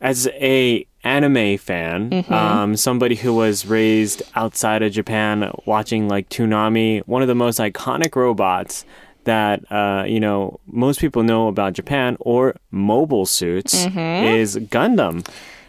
as 0.00 0.26
a 0.32 0.84
anime 1.04 1.58
fan, 1.58 2.24
um, 2.28 2.76
somebody 2.76 3.14
who 3.14 3.34
was 3.34 3.66
raised 3.66 4.22
outside 4.34 4.82
of 4.82 4.92
Japan, 4.92 5.50
watching 5.66 6.08
like 6.08 6.28
Toonami, 6.28 7.02
one 7.06 7.22
of 7.22 7.28
the 7.28 7.34
most 7.34 7.58
iconic 7.58 8.14
robots 8.14 8.84
that 9.24 9.70
uh, 9.70 10.04
you 10.06 10.20
know 10.20 10.58
most 10.66 11.00
people 11.00 11.22
know 11.22 11.48
about 11.48 11.74
Japan 11.74 12.16
or 12.20 12.56
mobile 12.70 13.26
suits 13.26 13.74
is 13.74 14.56
Gundam. 14.56 15.26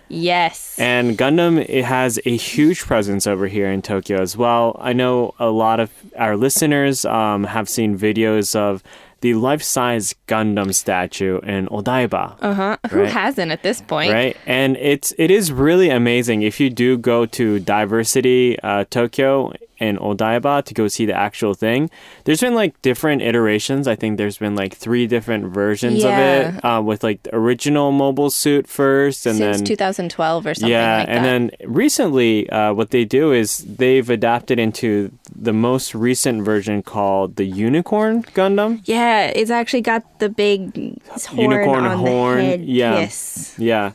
Yes. 0.09 0.77
And 0.77 1.17
Gundam 1.17 1.65
it 1.67 1.85
has 1.85 2.19
a 2.25 2.35
huge 2.35 2.81
presence 2.81 3.25
over 3.25 3.47
here 3.47 3.71
in 3.71 3.81
Tokyo 3.81 4.21
as 4.21 4.37
well. 4.37 4.75
I 4.79 4.93
know 4.93 5.33
a 5.39 5.49
lot 5.49 5.79
of 5.79 5.91
our 6.17 6.37
listeners 6.37 7.05
um, 7.05 7.45
have 7.45 7.67
seen 7.67 7.97
videos 7.97 8.55
of 8.55 8.83
the 9.23 9.33
life-size 9.35 10.13
Gundam 10.27 10.75
statue 10.75 11.39
in 11.39 11.67
Odaiba. 11.67 12.37
uh 12.41 12.53
huh. 12.53 12.77
Who 12.91 13.03
hasn't 13.05 13.51
at 13.51 13.63
this 13.63 13.79
point? 13.81 14.11
Right, 14.11 14.35
and 14.45 14.75
it's 14.77 15.13
it 15.17 15.31
is 15.31 15.51
really 15.51 15.89
amazing 15.89 16.41
if 16.41 16.59
you 16.59 16.69
do 16.69 16.97
go 16.97 17.25
to 17.27 17.59
DiverCity 17.61 18.59
uh, 18.61 18.83
Tokyo 18.89 19.53
and 19.83 19.99
Odaiba 19.99 20.63
to 20.63 20.73
go 20.73 20.87
see 20.87 21.05
the 21.05 21.13
actual 21.27 21.53
thing. 21.53 21.89
There's 22.23 22.39
been 22.41 22.55
like 22.55 22.73
different 22.81 23.21
iterations. 23.21 23.87
I 23.87 23.95
think 23.95 24.17
there's 24.17 24.37
been 24.37 24.55
like 24.55 24.73
three 24.73 25.05
different 25.07 25.53
versions 25.53 26.03
of 26.03 26.11
it 26.13 26.63
uh, 26.63 26.81
with 26.81 27.03
like 27.03 27.23
the 27.23 27.35
original 27.35 27.91
mobile 27.91 28.29
suit 28.29 28.65
first, 28.67 29.25
and 29.25 29.37
Since 29.37 29.57
then 29.57 29.65
2012 29.65 30.45
or 30.47 30.53
something 30.55 30.71
yeah, 30.71 30.99
like 30.99 31.09
and 31.09 31.25
that. 31.25 31.59
then 31.59 31.69
recently, 31.69 32.49
uh, 32.49 32.73
what 32.73 32.89
they 32.91 33.03
do 33.05 33.31
is 33.33 33.57
they've 33.59 34.09
adapted 34.09 34.57
into 34.59 35.11
the 35.35 35.53
most 35.53 35.93
recent 35.93 36.43
version 36.43 36.81
called 36.81 37.35
the 37.35 37.45
Unicorn 37.45 38.23
Gundam. 38.37 38.81
Yeah, 38.85 39.25
it's 39.27 39.51
actually 39.51 39.81
got 39.81 40.03
the 40.19 40.29
big 40.29 40.73
horn 41.27 41.51
Unicorn 41.51 41.83
on 41.85 41.97
horn, 41.97 42.37
the 42.37 42.43
head. 42.45 42.61
yeah. 42.65 42.99
Yes. 42.99 43.55
Yeah. 43.57 43.91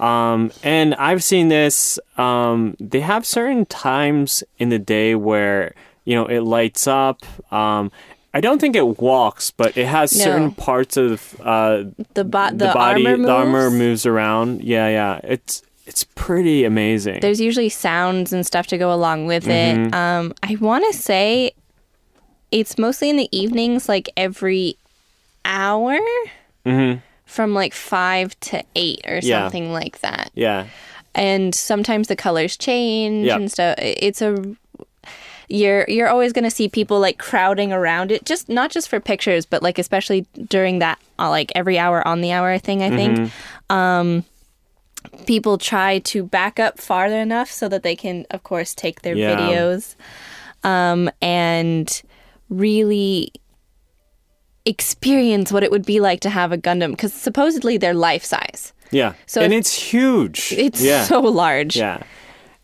Um, 0.00 0.50
and 0.62 0.94
I've 0.94 1.22
seen 1.24 1.48
this. 1.48 1.98
Um, 2.16 2.76
they 2.80 3.00
have 3.00 3.26
certain 3.26 3.66
times 3.66 4.44
in 4.58 4.68
the 4.68 4.78
day 4.78 5.14
where 5.14 5.74
you 6.04 6.14
know 6.14 6.26
it 6.26 6.40
lights 6.40 6.86
up. 6.86 7.22
Um, 7.52 7.90
I 8.34 8.40
don't 8.40 8.60
think 8.60 8.76
it 8.76 9.00
walks, 9.00 9.50
but 9.50 9.76
it 9.76 9.86
has 9.86 10.16
No. 10.16 10.24
certain 10.24 10.50
parts 10.52 10.96
of 10.96 11.34
uh, 11.40 11.84
The, 12.14 12.24
bo- 12.24 12.50
the, 12.50 12.66
the, 12.66 12.72
body. 12.74 13.06
armor. 13.06 13.26
The 13.26 13.32
armor 13.32 13.70
moves 13.70 14.04
around. 14.06 14.62
Yeah, 14.62 14.88
yeah. 14.88 15.20
It's 15.24 15.62
it's 15.86 16.04
pretty 16.04 16.64
amazing. 16.64 17.20
There's 17.20 17.40
usually 17.40 17.70
sounds 17.70 18.32
and 18.32 18.46
stuff 18.46 18.66
to 18.68 18.78
go 18.78 18.92
along 18.92 19.26
with 19.26 19.44
Mm-hmm. 19.46 19.86
it. 19.86 19.94
Um, 19.94 20.34
I 20.42 20.56
want 20.60 20.84
to 20.92 20.98
say 20.98 21.52
it's 22.52 22.78
mostly 22.78 23.08
in 23.10 23.16
the 23.16 23.28
evenings, 23.36 23.88
like 23.88 24.08
every 24.16 24.76
hour 25.44 25.98
hmm 26.66 26.94
from 27.28 27.54
like 27.54 27.72
five 27.74 28.34
to 28.40 28.64
eight 28.74 29.02
or 29.06 29.20
Yeah. 29.22 29.42
something 29.44 29.70
like 29.72 30.00
that. 30.00 30.30
Yeah. 30.34 30.66
And 31.14 31.54
sometimes 31.54 32.08
the 32.08 32.16
colors 32.16 32.56
change 32.56 33.26
Yep. 33.26 33.36
and 33.36 33.52
stuff. 33.52 33.74
It's 33.78 34.20
a 34.22 34.36
you're 35.50 35.84
you're 35.88 36.08
always 36.08 36.32
going 36.34 36.44
to 36.44 36.50
see 36.50 36.68
people 36.68 37.00
like 37.00 37.16
crowding 37.18 37.72
around 37.72 38.12
it 38.12 38.26
just 38.26 38.50
not 38.50 38.70
just 38.70 38.86
for 38.86 39.00
pictures 39.00 39.46
but 39.46 39.62
like 39.62 39.78
especially 39.78 40.26
during 40.46 40.78
that 40.80 40.98
uh, 41.18 41.30
like 41.30 41.50
every 41.54 41.78
hour 41.78 42.06
on 42.06 42.20
the 42.20 42.30
hour 42.32 42.58
thing 42.58 42.82
i 42.82 42.90
think 42.90 43.16
Mm-hmm. 43.18 43.74
um 43.74 44.24
people 45.24 45.56
try 45.56 46.00
to 46.00 46.22
back 46.22 46.60
up 46.60 46.78
farther 46.78 47.18
enough 47.18 47.50
so 47.50 47.66
that 47.66 47.82
they 47.82 47.96
can 47.96 48.26
of 48.30 48.42
course 48.42 48.74
take 48.74 49.00
their 49.00 49.14
Yeah. 49.16 49.36
videos 49.38 49.94
um 50.64 51.08
and 51.22 52.02
really 52.50 53.32
experience 54.68 55.50
what 55.50 55.62
it 55.62 55.70
would 55.70 55.86
be 55.86 56.00
like 56.00 56.20
to 56.20 56.30
have 56.30 56.52
a 56.52 56.58
Gundam 56.58 56.90
because 56.90 57.12
supposedly 57.12 57.78
they're 57.78 57.94
life 57.94 58.24
size. 58.24 58.72
Yeah. 58.90 59.14
So 59.26 59.40
and 59.40 59.52
if- 59.52 59.60
it's 59.60 59.74
huge. 59.74 60.54
It's 60.56 60.82
yeah. 60.82 61.04
so 61.04 61.20
large. 61.20 61.76
Yeah. 61.76 62.02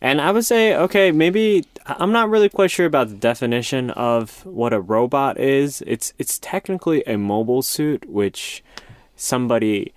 And 0.01 0.21
I 0.21 0.31
would 0.31 0.45
say, 0.45 0.75
okay, 0.75 1.11
maybe 1.11 1.65
I'm 1.87 2.11
not 2.11 2.29
really 2.29 2.49
quite 2.49 2.69
sure 2.69 2.85
about 2.85 3.09
the 3.09 3.15
definition 3.15 3.89
of 3.91 4.45
what 4.45 4.73
a 4.73 4.79
robot 4.79 5.39
is. 5.39 5.81
It's 5.87 6.13
it's 6.17 6.37
technically 6.39 7.03
a 7.07 7.17
mobile 7.17 7.61
suit 7.61 8.07
which 8.07 8.63
somebody 9.15 9.93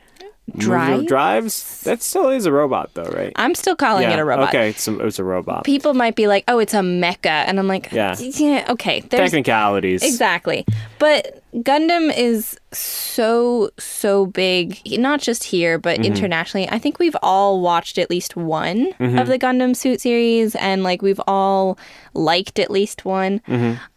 Drives? 0.56 1.04
drives. 1.06 1.80
That 1.82 2.02
still 2.02 2.30
is 2.30 2.46
a 2.46 2.52
robot 2.52 2.90
though, 2.94 3.04
right? 3.04 3.32
I'm 3.36 3.54
still 3.54 3.76
calling 3.76 4.04
yeah. 4.04 4.14
it 4.14 4.18
a 4.18 4.24
robot. 4.24 4.48
Okay, 4.48 4.70
it's 4.70 4.88
a, 4.88 4.98
it's 5.06 5.18
a 5.18 5.24
robot. 5.24 5.64
People 5.64 5.92
might 5.94 6.16
be 6.16 6.26
like, 6.26 6.44
"Oh, 6.48 6.58
it's 6.58 6.74
a 6.74 6.78
mecha," 6.80 7.26
and 7.26 7.58
I'm 7.58 7.68
like, 7.68 7.92
Yeah. 7.92 8.16
yeah 8.18 8.64
okay." 8.70 9.00
There's 9.00 9.30
Technicalities. 9.30 10.02
exactly, 10.02 10.64
but 10.98 11.42
Gundam 11.56 12.16
is 12.16 12.58
so 12.72 13.70
so 13.78 14.26
big, 14.26 14.80
not 14.98 15.20
just 15.20 15.44
here 15.44 15.78
but 15.78 15.96
Mm-hmm. 15.98 16.04
internationally. 16.12 16.68
I 16.70 16.78
think 16.78 16.98
we've 16.98 17.16
all 17.22 17.60
watched 17.60 17.98
at 17.98 18.08
least 18.10 18.34
one 18.36 18.92
Mm-hmm. 18.94 19.18
of 19.18 19.26
the 19.28 19.38
Gundam 19.38 19.76
suit 19.76 20.00
series, 20.00 20.54
and 20.56 20.82
like 20.82 21.02
we've 21.02 21.20
all 21.26 21.78
liked 22.14 22.58
at 22.58 22.70
least 22.70 23.04
one. 23.04 23.40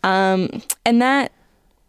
Um, 0.04 0.50
and 0.86 1.02
that 1.02 1.32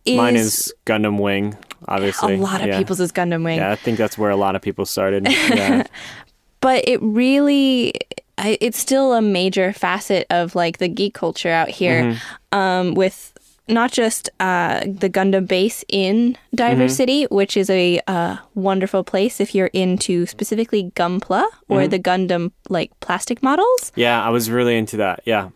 is, 0.04 0.12
Mm-hmm. 0.12 0.16
Mine 0.16 0.36
is 0.36 0.74
Gundam 0.86 1.20
Wing, 1.20 1.56
a 1.88 2.36
lot 2.36 2.60
of 2.60 2.68
yeah. 2.68 2.78
people's 2.78 3.00
is 3.00 3.12
Gundam 3.12 3.44
Wing. 3.44 3.58
Yeah, 3.58 3.70
I 3.72 3.76
think 3.76 3.98
that's 3.98 4.16
where 4.18 4.30
a 4.30 4.36
lot 4.36 4.56
of 4.56 4.62
people 4.62 4.86
started. 4.86 5.26
Yeah. 5.30 5.84
but 6.60 6.86
it 6.88 7.00
really 7.02 7.92
I, 8.38 8.56
it's 8.60 8.78
still 8.78 9.12
a 9.14 9.20
major 9.22 9.72
facet 9.72 10.26
of 10.30 10.54
like 10.54 10.78
the 10.78 10.88
geek 10.88 11.14
culture 11.14 11.50
out 11.50 11.68
here 11.68 12.02
Mm-hmm. 12.02 12.58
um, 12.58 12.94
with 12.94 13.28
not 13.68 13.92
just 13.92 14.28
uh, 14.40 14.80
the 14.80 15.08
gundam 15.08 15.46
base 15.46 15.84
in 15.88 16.36
diver 16.54 16.84
Mm-hmm. 16.86 16.88
city 16.94 17.24
which 17.30 17.56
is 17.56 17.68
a 17.70 18.00
uh, 18.06 18.36
wonderful 18.54 19.04
place 19.04 19.40
if 19.40 19.54
you're 19.54 19.70
into 19.72 20.26
specifically 20.26 20.90
gunpla 20.96 21.44
or 21.68 21.80
Mm-hmm. 21.80 21.90
the 21.90 21.98
gundam 21.98 22.52
like 22.68 22.90
plastic 23.00 23.42
models 23.42 23.92
yeah, 23.94 24.22
I 24.24 24.30
was 24.30 24.50
really 24.50 24.76
into 24.76 24.96
that. 24.98 25.20
Yeah. 25.24 25.50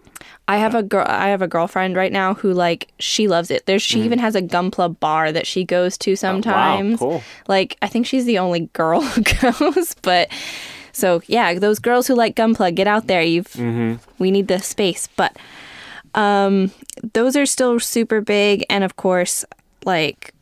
I 0.48 0.56
have 0.58 0.74
a 0.74 0.82
girl 0.82 1.04
i 1.08 1.28
have 1.28 1.42
a 1.42 1.48
girlfriend 1.48 1.96
right 1.96 2.12
now 2.12 2.34
who 2.34 2.52
like 2.52 2.88
she 2.98 3.26
loves 3.28 3.50
it 3.50 3.66
there's 3.66 3.82
she 3.82 4.00
even 4.02 4.18
has 4.18 4.34
a 4.34 4.42
gunpla 4.42 4.98
bar 5.00 5.32
that 5.32 5.46
she 5.46 5.64
goes 5.64 5.98
to 5.98 6.14
sometimes. 6.16 6.94
Oh, 6.94 6.98
cool. 6.98 7.22
like 7.48 7.76
I 7.82 7.88
think 7.88 8.06
she's 8.06 8.24
the 8.26 8.38
only 8.38 8.68
girl 8.72 9.00
who 9.02 9.22
goes, 9.22 9.94
but 10.02 10.30
so 10.92 11.20
yeah, 11.26 11.58
those 11.58 11.78
girls 11.78 12.06
who 12.06 12.14
like 12.14 12.34
Gunpla, 12.36 12.74
get 12.74 12.86
out 12.86 13.06
there. 13.06 13.20
You've 13.22 13.48
Mm-hmm. 13.48 13.96
we 14.18 14.30
need 14.30 14.48
the 14.48 14.60
space, 14.60 15.08
but 15.16 15.36
um, 16.14 16.70
those 17.12 17.36
are 17.36 17.44
still 17.44 17.78
super 17.80 18.22
big, 18.22 18.64
and 18.70 18.82
of 18.82 18.96
course, 18.96 19.44
like 19.84 20.32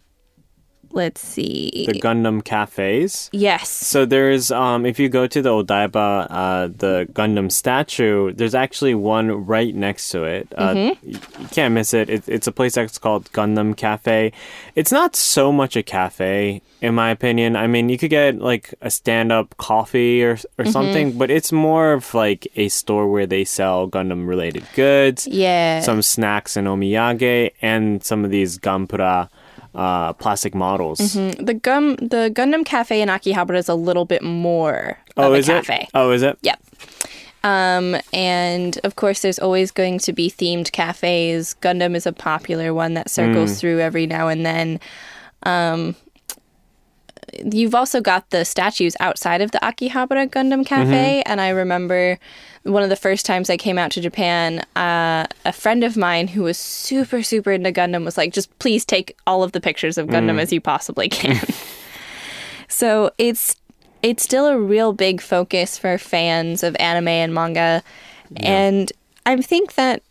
let's 0.94 1.20
see, 1.20 1.84
The 1.86 2.00
Gundam 2.00 2.42
cafes. 2.44 3.28
yes, 3.32 3.68
So 3.68 4.04
there's 4.06 4.50
um 4.50 4.86
if 4.86 4.98
you 4.98 5.08
go 5.08 5.26
to 5.26 5.42
the 5.42 5.50
Odaiba 5.50 6.26
uh 6.30 6.68
the 6.68 7.06
Gundam 7.12 7.50
statue, 7.50 8.32
there's 8.32 8.54
actually 8.54 8.94
one 8.94 9.30
right 9.46 9.74
next 9.74 10.10
to 10.10 10.24
it. 10.24 10.48
Uh 10.56 10.74
Mm-hmm. 10.74 11.10
you, 11.10 11.18
can't 11.50 11.74
miss 11.74 11.92
it. 11.94 12.08
it. 12.10 12.24
It's 12.28 12.46
a 12.46 12.52
place 12.52 12.74
that's 12.74 12.98
called 12.98 13.30
Gundam 13.32 13.76
Cafe. 13.76 14.32
It's 14.74 14.90
not 14.92 15.14
so 15.16 15.52
much 15.52 15.76
a 15.76 15.82
cafe 15.82 16.62
in 16.80 16.94
my 16.94 17.10
opinion. 17.10 17.56
I 17.56 17.66
mean, 17.66 17.88
you 17.88 17.96
could 17.96 18.10
get 18.10 18.38
like 18.40 18.74
a 18.82 18.90
stand-up 18.90 19.56
coffee 19.56 20.22
or 20.22 20.34
Mm-hmm. 20.36 20.62
or 20.62 20.64
something, 20.70 21.18
but 21.18 21.30
it's 21.30 21.50
more 21.52 21.92
of 21.92 22.12
like 22.14 22.46
a 22.56 22.68
store 22.68 23.08
where 23.10 23.26
they 23.26 23.44
sell 23.44 23.88
Gundam 23.88 24.26
related 24.28 24.64
goods. 24.74 25.26
yeah, 25.26 25.80
Some 25.80 26.02
snacks 26.02 26.56
and 26.56 26.66
omiyage 26.68 27.52
and 27.62 28.02
some 28.04 28.24
of 28.24 28.30
these 28.30 28.58
Gampura 28.58 29.28
uh, 29.74 30.12
plastic 30.14 30.54
models. 30.54 31.00
Mm-hmm. 31.00 31.44
the 31.44 31.54
gum 31.54 31.96
the 31.96 32.30
Gundam 32.34 32.64
Cafe 32.64 33.00
in 33.00 33.08
Akihabara 33.08 33.56
is 33.56 33.68
a 33.68 33.74
little 33.74 34.04
bit 34.04 34.22
more 34.22 34.98
Oh, 35.16 35.28
of 35.28 35.32
a 35.34 35.36
is 35.36 35.46
cafe. 35.46 35.82
it? 35.82 35.88
Oh, 35.94 36.10
is 36.10 36.22
it? 36.22 36.38
Yep. 36.42 36.60
Um, 37.44 37.96
and 38.12 38.78
of 38.84 38.96
course, 38.96 39.20
there's 39.20 39.38
always 39.38 39.70
going 39.70 39.98
to 40.00 40.12
be 40.12 40.30
themed 40.30 40.72
cafes. 40.72 41.54
Gundam 41.60 41.94
is 41.94 42.06
a 42.06 42.12
popular 42.12 42.72
one 42.72 42.94
that 42.94 43.10
circles 43.10 43.60
through 43.60 43.80
every 43.80 44.06
now 44.06 44.28
and 44.28 44.46
then. 44.46 44.80
Um, 45.42 45.94
you've 47.52 47.74
also 47.74 48.00
got 48.00 48.30
the 48.30 48.44
statues 48.44 48.96
outside 49.00 49.40
of 49.40 49.50
the 49.52 49.58
Akihabara 49.58 50.28
Gundam 50.30 50.64
Cafe, 50.66 51.22
and 51.26 51.40
I 51.40 51.48
remember 51.50 52.18
one 52.62 52.82
of 52.82 52.88
the 52.88 52.96
first 52.96 53.26
times 53.26 53.50
I 53.50 53.56
came 53.56 53.76
out 53.78 53.90
to 53.92 54.00
Japan, 54.00 54.64
uh, 54.76 55.26
a 55.44 55.52
friend 55.52 55.84
of 55.84 55.96
mine 55.96 56.28
who 56.28 56.42
was 56.44 56.56
super, 56.56 57.22
super 57.22 57.52
into 57.52 57.70
Gundam 57.72 58.04
was 58.04 58.16
like, 58.16 58.32
just 58.32 58.56
please 58.58 58.84
take 58.84 59.16
all 59.26 59.42
of 59.42 59.52
the 59.52 59.60
pictures 59.60 59.98
of 59.98 60.06
Gundam 60.08 60.40
as 60.40 60.52
you 60.52 60.60
possibly 60.60 61.08
can. 61.08 61.40
so 62.68 63.10
it's 63.18 63.56
it's 64.02 64.22
still 64.22 64.46
a 64.46 64.58
real 64.58 64.92
big 64.92 65.20
focus 65.20 65.78
for 65.78 65.96
fans 65.98 66.62
of 66.62 66.76
anime 66.78 67.08
and 67.08 67.32
manga, 67.34 67.82
and 68.36 68.92
I 69.26 69.36
think 69.40 69.74
that 69.74 70.02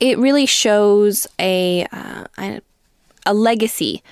it 0.00 0.18
really 0.18 0.46
shows 0.46 1.26
a 1.38 1.86
uh, 1.92 2.24
a- 2.38 2.60
a 3.26 3.34
legacy 3.34 4.02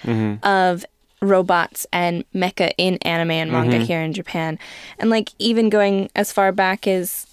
of 0.42 0.84
robots 1.20 1.86
and 1.92 2.24
mecha 2.34 2.72
in 2.78 2.98
anime 3.02 3.30
and 3.30 3.50
manga 3.50 3.76
mm-hmm. 3.76 3.84
here 3.84 4.00
in 4.00 4.12
Japan. 4.12 4.58
And 4.98 5.10
like 5.10 5.30
even 5.38 5.70
going 5.70 6.10
as 6.14 6.32
far 6.32 6.52
back 6.52 6.86
as 6.86 7.26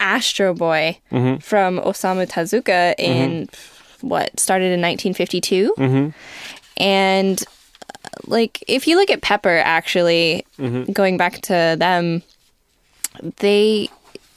Astro 0.00 0.54
Boy 0.54 0.98
mm-hmm. 1.10 1.38
from 1.38 1.78
Osamu 1.78 2.28
Tezuka 2.28 2.94
in 2.98 3.46
mm-hmm. 3.46 4.08
what 4.08 4.38
started 4.38 4.66
in 4.72 4.80
1952. 4.80 5.74
And 6.78 7.42
uh, 7.42 8.08
like 8.26 8.64
if 8.66 8.86
you 8.86 8.96
look 8.96 9.10
at 9.10 9.22
Pepper 9.22 9.58
actually 9.64 10.44
going 10.92 11.16
back 11.16 11.42
to 11.42 11.76
them 11.78 12.22
they 13.38 13.88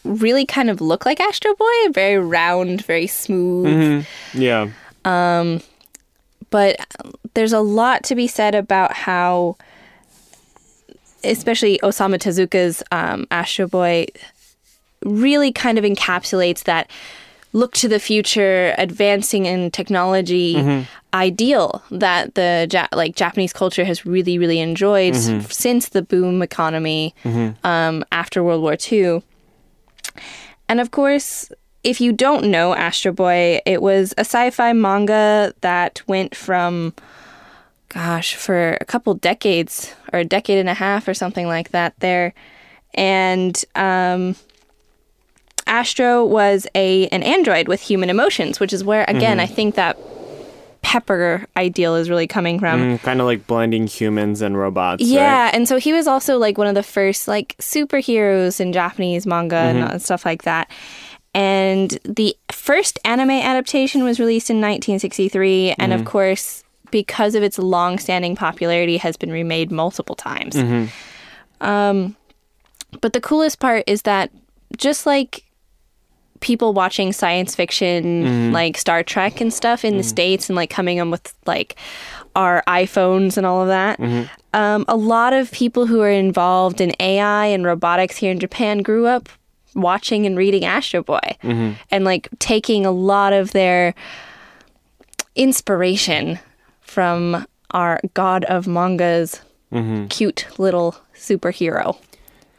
really 0.04 0.46
kind 0.46 0.70
of 0.70 0.82
look 0.82 1.06
like 1.06 1.20
Astro 1.20 1.56
Boy, 1.56 1.90
very 1.92 2.18
round, 2.18 2.86
very 2.86 3.08
smooth. 3.08 4.06
Yeah. 4.34 4.70
Um, 5.04 5.62
but 6.56 6.74
there's 7.36 7.54
a 7.54 7.60
lot 7.82 8.04
to 8.10 8.16
be 8.16 8.28
said 8.28 8.54
about 8.56 8.92
how, 8.94 9.56
especially 11.24 11.80
Osamu 11.84 12.18
Tezuka's 12.18 12.84
um, 12.92 13.26
Astro 13.32 13.68
Boy, 13.68 14.06
really 15.04 15.52
kind 15.52 15.78
of 15.78 15.84
encapsulates 15.84 16.64
that 16.64 16.90
look 17.54 17.74
to 17.74 17.88
the 17.88 18.00
future, 18.00 18.74
advancing 18.78 19.46
in 19.46 19.72
technology 19.72 20.56
ideal 21.14 21.82
that 21.92 22.36
the 22.36 22.68
ja- 22.72 22.88
like 22.92 23.16
Japanese 23.16 23.54
culture 23.54 23.86
has 23.86 24.06
really, 24.06 24.38
really 24.38 24.60
enjoyed 24.60 25.16
s- 25.16 25.28
since 25.56 25.90
the 25.90 26.02
boom 26.02 26.42
economy 26.42 27.14
um, 27.64 28.04
after 28.12 28.44
World 28.44 28.62
War 28.62 28.76
II. 28.92 29.22
And 30.68 30.80
of 30.82 30.92
course, 30.92 31.50
if 31.86 32.02
you 32.02 32.12
don't 32.12 32.46
know 32.46 32.74
Astro 32.74 33.14
Boy, 33.14 33.62
it 33.66 33.82
was 33.82 34.14
a 34.18 34.22
sci-fi 34.22 34.74
manga 34.74 35.54
that 35.62 36.02
went 36.08 36.36
from 36.36 36.94
gosh, 37.90 38.36
for 38.36 38.78
a 38.82 38.86
couple 38.86 39.14
decades 39.14 39.96
or 40.12 40.20
a 40.20 40.26
decade 40.26 40.58
and 40.58 40.68
a 40.68 40.74
half 40.74 41.08
or 41.08 41.14
something 41.14 41.48
like 41.48 41.70
that 41.70 41.98
there. 42.00 42.34
And 42.94 43.64
um 43.76 44.36
Astro 45.68 46.26
was 46.26 46.68
a 46.76 47.08
an 47.08 47.24
android 47.24 47.68
with 47.68 47.82
human 47.82 48.10
emotions, 48.10 48.60
which 48.60 48.74
is 48.74 48.84
where 48.84 49.06
again 49.08 49.40
I 49.40 49.46
think 49.46 49.76
that 49.76 49.98
Pepper 50.82 51.48
ideal 51.58 51.96
is 51.96 52.10
really 52.10 52.28
coming 52.28 52.60
from. 52.60 53.00
kind 53.00 53.20
of 53.20 53.26
like 53.26 53.48
blending 53.48 53.88
humans 53.88 54.42
and 54.42 54.58
robots. 54.58 55.04
Yeah, 55.04 55.46
right? 55.46 55.54
and 55.54 55.68
so 55.68 55.78
he 55.78 55.94
was 55.94 56.06
also 56.06 56.38
like 56.38 56.58
one 56.58 56.68
of 56.68 56.76
the 56.76 56.84
first 56.84 57.28
like 57.28 57.56
superheroes 57.58 58.60
in 58.60 58.72
Japanese 58.74 59.26
manga 59.26 59.56
and 59.56 59.84
uh, 59.84 59.98
stuff 59.98 60.26
like 60.26 60.44
that. 60.44 60.70
And 61.36 62.00
the 62.06 62.36
first 62.50 62.98
anime 63.04 63.32
adaptation 63.32 64.06
was 64.06 64.22
released 64.22 64.50
in 64.50 64.56
1963, 64.56 65.76
and 65.78 65.92
of 65.92 66.00
mm-hmm. 66.00 66.08
course, 66.08 66.64
because 66.92 67.36
of 67.36 67.44
its 67.44 67.60
long-standing 67.60 68.38
popularity, 68.38 68.96
has 68.96 69.18
been 69.18 69.34
remade 69.34 69.70
multiple 69.70 70.16
times. 70.16 70.56
Mm-hmm. 70.56 71.66
Um, 71.68 72.16
but 73.02 73.12
the 73.12 73.20
coolest 73.20 73.60
part 73.60 73.84
is 73.86 74.04
that 74.04 74.32
just 74.78 75.06
like 75.06 75.44
people 76.40 76.72
watching 76.72 77.12
science 77.12 77.54
fiction 77.54 78.24
mm-hmm. 78.24 78.54
like 78.54 78.78
Star 78.78 79.04
Trek 79.04 79.42
and 79.42 79.54
stuff 79.54 79.84
in 79.84 79.98
the 79.98 80.04
States 80.04 80.50
and 80.50 80.56
like 80.56 80.70
coming 80.70 81.02
on 81.02 81.12
with 81.12 81.34
like 81.46 81.76
our 82.34 82.64
iPhones 82.66 83.36
and 83.36 83.46
all 83.46 83.62
of 83.62 83.68
that. 83.68 84.00
Um, 84.54 84.86
a 84.88 84.96
lot 84.96 85.34
of 85.34 85.52
people 85.52 85.86
who 85.86 86.00
are 86.00 86.10
involved 86.10 86.80
in 86.80 86.94
AI 87.02 87.48
and 87.48 87.66
robotics 87.66 88.16
here 88.16 88.32
in 88.32 88.40
Japan 88.40 88.84
grew 88.84 89.06
up 89.06 89.28
watching 89.76 90.26
and 90.26 90.38
reading 90.38 90.66
Astro 90.66 91.04
Boy 91.04 91.20
and 91.92 92.04
like 92.06 92.28
taking 92.40 92.86
a 92.86 92.92
lot 92.92 93.34
of 93.34 93.52
their 93.52 93.94
inspiration 95.36 96.40
from 96.82 97.46
our 97.72 98.00
god 98.14 98.46
of 98.46 98.68
mangas 98.68 99.42
cute 100.10 100.48
little 100.58 100.96
superhero. 101.14 101.98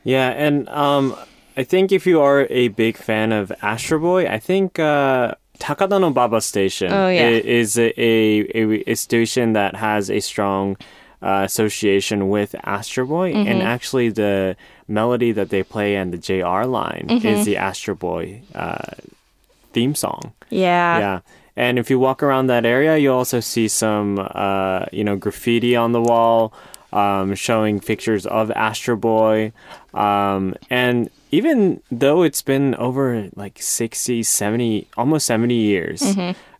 Yeah, 0.05 0.29
and 0.31 0.69
um, 0.69 1.17
I 1.57 1.65
think 1.65 1.91
if 1.91 2.07
you 2.07 2.21
are 2.21 2.47
a 2.51 2.69
big 2.69 2.99
fan 2.99 3.33
of 3.33 3.51
Astro 3.63 3.99
Boy, 3.99 4.27
I 4.27 4.39
think 4.39 4.79
uh, 4.79 5.35
Takadano 5.59 6.13
Baba 6.13 6.43
Station 6.43 6.93
Oh, 6.93 7.09
yeah. 7.09 7.29
is 7.31 7.79
a, 7.79 7.89
a, 7.99 8.85
a 8.91 8.95
station 8.95 9.55
that 9.55 9.75
has 9.77 10.11
a 10.11 10.21
strong 10.21 10.77
uh, 11.27 11.43
association 11.51 12.19
with 12.37 12.55
Astro 12.63 13.05
Boy, 13.07 13.33
Mm-hmm. 13.35 13.49
and 13.51 13.59
actually 13.75 14.09
the 14.11 14.55
melody 14.87 15.33
that 15.33 15.49
they 15.51 15.63
play 15.75 15.97
and 16.01 16.09
the 16.15 16.19
JR 16.29 16.63
line 16.79 17.07
Mm-hmm. 17.11 17.27
is 17.27 17.45
the 17.45 17.57
Astro 17.69 17.95
Boy 17.97 18.43
uh, 18.55 18.95
theme 19.75 19.95
song. 19.95 20.33
Yeah. 20.51 20.99
Yeah. 21.05 21.19
And 21.57 21.79
if 21.79 21.91
you 21.91 21.99
walk 21.99 22.23
around 22.23 22.47
that 22.49 22.65
area, 22.65 22.97
you'll 22.99 23.17
also 23.17 23.41
see 23.41 23.67
some, 23.69 24.09
uh, 24.21 24.85
you 24.93 25.03
know, 25.05 25.17
graffiti 25.17 25.75
on 25.75 25.93
the 25.93 26.03
wall 26.11 26.53
um, 26.93 27.35
showing 27.35 27.81
pictures 27.81 28.27
of 28.27 28.51
Astro 28.53 28.95
Boy. 28.97 29.53
Um, 29.95 30.55
and 30.71 31.09
even 31.33 31.81
though 31.91 32.23
it's 32.23 32.43
been 32.43 32.75
over 32.77 33.29
like 33.35 33.57
60, 33.61 34.23
70, 34.23 34.87
almost 34.97 35.27
70 35.27 35.55
years 35.55 36.03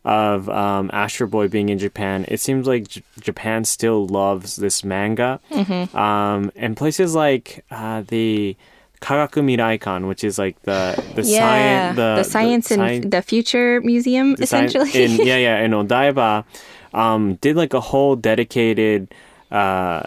of 0.07 0.47
um, 0.47 0.89
Astro 0.93 1.27
Boy 1.27 1.49
being 1.49 1.67
in 1.67 1.77
Japan, 1.77 2.23
it 2.29 2.39
seems 2.39 2.65
like 2.65 2.87
J- 2.87 3.03
Japan 3.19 3.65
still 3.65 4.07
loves 4.07 4.55
this 4.55 4.83
manga. 4.83 5.39
Um, 5.93 6.51
and 6.55 6.77
places 6.77 7.13
like 7.13 7.65
uh, 7.69 8.03
the 8.07 8.55
Kagaku 9.01 9.43
Miraikan, 9.43 10.07
which 10.07 10.23
is 10.23 10.39
like 10.39 10.55
the 10.63 10.95
the 11.13 11.23
Yeah, 11.23 11.91
science 11.91 11.95
the, 11.97 12.23
science 12.23 12.71
and 12.71 12.81
sci- 13.03 13.09
the 13.09 13.21
future 13.21 13.81
museum, 13.81 14.35
the 14.35 14.43
sci- 14.47 14.63
essentially. 14.63 14.91
in, 15.03 15.11
yeah, 15.27 15.37
yeah, 15.47 15.59
in 15.59 15.71
Odaiba, 15.71 16.45
um, 16.93 17.35
did 17.43 17.55
like 17.57 17.73
a 17.75 17.81
whole 17.81 18.15
dedicated, 18.15 19.13
uh, 19.51 20.03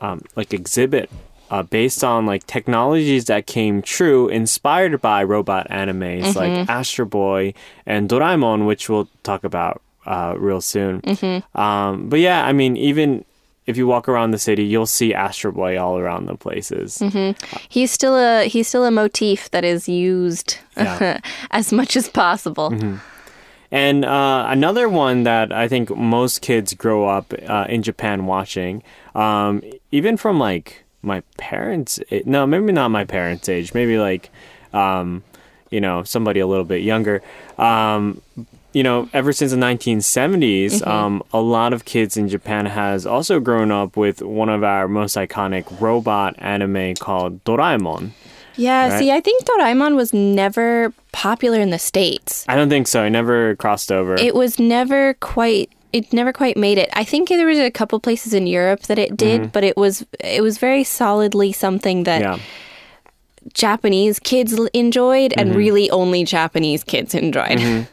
um, 0.00 0.20
like 0.34 0.52
exhibit. 0.52 1.08
Uh, 1.50 1.62
based 1.62 2.02
on 2.02 2.26
like 2.26 2.44
technologies 2.46 3.26
that 3.26 3.46
came 3.46 3.80
true, 3.80 4.28
inspired 4.28 5.00
by 5.00 5.22
robot 5.22 5.68
animes 5.70 6.24
Mm-hmm. 6.34 6.38
like 6.38 6.68
Astro 6.68 7.04
Boy 7.06 7.54
and 7.86 8.08
Doraemon, 8.08 8.66
which 8.66 8.88
we'll 8.88 9.08
talk 9.22 9.44
about 9.44 9.80
uh, 10.06 10.34
real 10.36 10.60
soon. 10.60 11.02
Mm-hmm. 11.02 11.58
Um, 11.60 12.08
but 12.08 12.18
yeah, 12.20 12.44
I 12.44 12.52
mean, 12.52 12.76
even 12.76 13.24
if 13.66 13.76
you 13.76 13.86
walk 13.86 14.08
around 14.08 14.30
the 14.32 14.38
city, 14.38 14.64
you'll 14.64 14.86
see 14.86 15.14
Astro 15.14 15.52
Boy 15.52 15.78
all 15.78 15.98
around 15.98 16.26
the 16.26 16.36
places. 16.36 16.98
Mm-hmm. 16.98 17.38
he's 17.68 17.90
still 17.92 18.16
a 18.16 18.44
he's 18.48 18.66
still 18.68 18.84
a 18.84 18.90
motif 18.90 19.50
that 19.52 19.64
is 19.64 19.88
used 19.88 20.58
Yeah. 20.76 21.20
as 21.52 21.72
much 21.72 21.96
as 21.96 22.08
possible. 22.08 22.72
And 23.72 24.04
uh, 24.04 24.46
another 24.48 24.88
one 24.88 25.24
that 25.24 25.50
I 25.52 25.66
think 25.68 25.90
most 25.96 26.40
kids 26.40 26.74
grow 26.74 27.08
up 27.08 27.32
uh, 27.48 27.66
in 27.68 27.82
Japan 27.82 28.26
watching, 28.26 28.82
um, 29.14 29.62
even 29.90 30.16
from 30.16 30.38
like 30.38 30.84
my 31.06 31.22
parents, 31.38 31.98
no, 32.24 32.46
maybe 32.46 32.72
not 32.72 32.88
my 32.90 33.04
parents' 33.04 33.48
age, 33.48 33.72
maybe 33.72 33.98
like, 33.98 34.30
um, 34.72 35.22
you 35.70 35.80
know, 35.80 36.02
somebody 36.02 36.40
a 36.40 36.46
little 36.46 36.64
bit 36.64 36.82
younger. 36.82 37.22
Um, 37.58 38.20
you 38.72 38.82
know, 38.82 39.08
ever 39.14 39.32
since 39.32 39.52
the 39.52 39.56
1970s, 39.56 40.86
um, 40.86 41.22
a 41.32 41.40
lot 41.40 41.72
of 41.72 41.84
kids 41.86 42.16
in 42.16 42.28
Japan 42.28 42.66
has 42.66 43.06
also 43.06 43.40
grown 43.40 43.70
up 43.70 43.96
with 43.96 44.20
one 44.20 44.48
of 44.50 44.62
our 44.62 44.86
most 44.86 45.16
iconic 45.16 45.80
robot 45.80 46.34
anime 46.38 46.94
called 46.96 47.42
Doraemon. 47.44 48.10
Yeah, 48.56 48.88
Right. 48.88 48.98
see, 48.98 49.10
I 49.10 49.20
think 49.20 49.44
Doraemon 49.44 49.96
was 49.96 50.12
never 50.12 50.92
popular 51.12 51.60
in 51.60 51.70
the 51.70 51.78
states. 51.78 52.44
I 52.48 52.56
don't 52.56 52.68
think 52.70 52.86
so. 52.88 53.04
It 53.04 53.10
never 53.10 53.54
crossed 53.56 53.92
over. 53.92 54.14
It 54.14 54.34
was 54.34 54.58
never 54.58 55.14
quite 55.14 55.70
it 55.96 56.12
never 56.12 56.32
quite 56.32 56.56
made 56.56 56.78
it. 56.78 56.90
I 56.92 57.04
think 57.04 57.28
there 57.28 57.46
was 57.46 57.58
a 57.58 57.70
couple 57.70 57.98
places 58.00 58.34
in 58.34 58.46
Europe 58.46 58.82
that 58.82 58.98
it 58.98 59.16
did, 59.16 59.52
but 59.52 59.64
it 59.64 59.76
was 59.76 60.04
it 60.20 60.42
was 60.42 60.58
very 60.58 60.84
solidly 60.84 61.52
something 61.52 62.04
that 62.04 62.20
yeah. 62.20 62.38
Japanese 63.54 64.18
kids 64.18 64.52
enjoyed 64.74 65.32
and 65.36 65.54
really 65.54 65.90
only 65.90 66.24
Japanese 66.24 66.84
kids 66.84 67.14
enjoyed. 67.14 67.86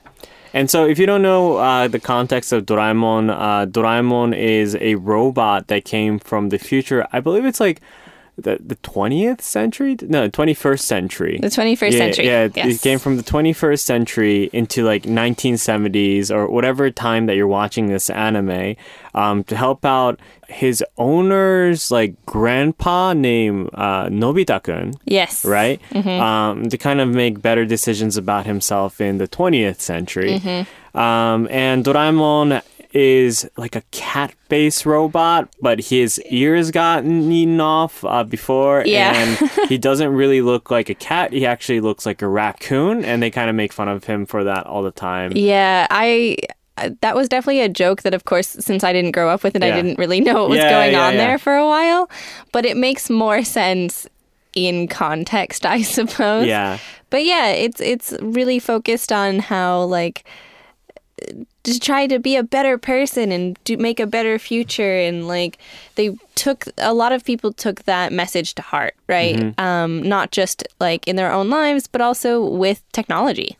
And 0.55 0.69
so, 0.69 0.85
if 0.85 0.99
you 0.99 1.07
don't 1.07 1.23
know 1.23 1.57
uh, 1.57 1.87
the 1.87 1.99
context 1.99 2.53
of 2.53 2.67
Doraemon, 2.67 3.31
uh, 3.31 3.65
Doraemon 3.65 4.37
is 4.37 4.75
a 4.75 4.95
robot 4.95 5.67
that 5.67 5.83
came 5.83 6.19
from 6.19 6.49
the 6.49 6.59
future. 6.59 7.07
I 7.11 7.21
believe 7.21 7.43
it's 7.43 7.59
like 7.59 7.81
the 8.37 8.57
the 8.65 8.75
twentieth 8.75 9.41
century, 9.41 9.95
no, 10.01 10.27
twenty 10.29 10.53
first 10.53 10.85
century. 10.85 11.37
The 11.41 11.47
21st 11.49 11.91
yeah, 11.91 11.97
century. 11.97 12.25
Yeah, 12.25 12.43
it- 12.45 12.57
yes. 12.57 12.75
it 12.75 12.81
came 12.81 12.99
from 12.99 13.17
the 13.17 13.23
twenty 13.23 13.53
first 13.53 13.85
century 13.85 14.49
into 14.53 14.83
like 14.83 15.05
nineteen 15.05 15.57
seventies 15.57 16.31
or 16.31 16.47
whatever 16.49 16.89
time 16.91 17.27
that 17.27 17.35
you're 17.35 17.47
watching 17.47 17.87
this 17.87 18.09
anime, 18.09 18.75
um, 19.13 19.43
to 19.45 19.55
help 19.55 19.85
out 19.85 20.19
his 20.49 20.83
owner's 20.97 21.89
like 21.91 22.13
grandpa 22.25 23.13
named 23.13 23.69
uh, 23.73 24.05
Nobita-kun 24.09 24.93
Yes. 25.05 25.45
right? 25.45 25.79
Um, 25.95 26.69
to 26.69 26.77
kind 26.77 26.99
of 27.01 27.09
make 27.09 27.41
better 27.41 27.65
decisions 27.65 28.17
about 28.17 28.45
himself 28.45 29.01
in 29.01 29.17
the 29.17 29.27
20th 29.27 29.79
century. 29.79 30.35
Um, 30.93 31.47
and 31.49 31.83
Doraemon 31.83 32.61
is 32.93 33.49
like 33.57 33.75
a 33.75 33.81
cat-based 33.91 34.85
robot, 34.85 35.49
but 35.61 35.79
his 35.79 36.19
ears 36.29 36.71
got 36.71 37.03
eaten 37.05 37.59
off 37.59 38.03
uh, 38.05 38.23
before, 38.23 38.83
Yeah. 38.85 39.13
and 39.15 39.49
he 39.69 39.77
doesn't 39.77 40.13
really 40.13 40.41
look 40.41 40.69
like 40.71 40.89
a 40.89 40.95
cat. 40.95 41.33
He 41.33 41.45
actually 41.45 41.81
looks 41.81 42.05
like 42.05 42.21
a 42.21 42.27
raccoon, 42.27 43.03
and 43.03 43.21
they 43.21 43.31
kind 43.31 43.49
of 43.49 43.55
make 43.55 43.73
fun 43.73 43.87
of 43.87 44.03
him 44.03 44.25
for 44.25 44.43
that 44.43 44.65
all 44.67 44.83
the 44.83 44.91
time. 44.91 45.31
Yeah, 45.35 45.87
I 45.89 46.37
that 47.01 47.15
was 47.15 47.29
definitely 47.29 47.61
a 47.61 47.69
joke 47.69 48.01
that 48.01 48.15
of 48.15 48.25
course 48.25 48.47
since 48.47 48.83
I 48.83 48.91
didn't 48.93 49.11
grow 49.11 49.29
up 49.29 49.43
with 49.43 49.55
it 49.55 49.61
I 49.63 49.69
didn't 49.69 49.99
really 49.99 50.19
know 50.19 50.41
what 50.41 50.49
was 50.49 50.57
Yeah, 50.57 50.71
going 50.71 50.93
yeah, 50.93 51.05
on 51.05 51.13
yeah. 51.13 51.27
there 51.27 51.37
for 51.37 51.55
a 51.55 51.67
while, 51.67 52.09
but 52.51 52.65
it 52.65 52.75
makes 52.77 53.11
more 53.11 53.43
sense 53.43 54.07
in 54.55 54.87
context, 54.87 55.65
I 55.75 55.81
suppose. 55.83 56.47
Yeah. 56.47 56.79
But 57.11 57.25
yeah, 57.25 57.49
it's 57.49 57.79
it's 57.79 58.13
really 58.21 58.57
focused 58.59 59.11
on 59.11 59.37
how 59.39 59.83
like 59.83 60.25
to 61.63 61.79
try 61.79 62.07
to 62.07 62.19
be 62.19 62.35
a 62.35 62.43
better 62.43 62.77
person 62.77 63.31
and 63.31 63.57
to 63.65 63.77
make 63.77 63.99
a 63.99 64.07
better 64.07 64.37
future. 64.37 64.97
And 64.97 65.27
like 65.27 65.57
they 65.95 66.17
took 66.35 66.65
a 66.77 66.93
lot 66.93 67.11
of 67.11 67.23
people 67.23 67.53
took 67.53 67.83
that 67.83 68.11
message 68.11 68.55
to 68.55 68.61
heart 68.61 68.95
right? 69.07 69.35
Mm-hmm. 69.35 69.61
um 69.61 70.01
not 70.01 70.31
just 70.31 70.63
like 70.79 71.07
in 71.07 71.15
their 71.15 71.31
own 71.31 71.49
lives 71.49 71.87
but 71.87 72.01
also 72.01 72.43
with 72.43 72.81
technology. 72.91 73.57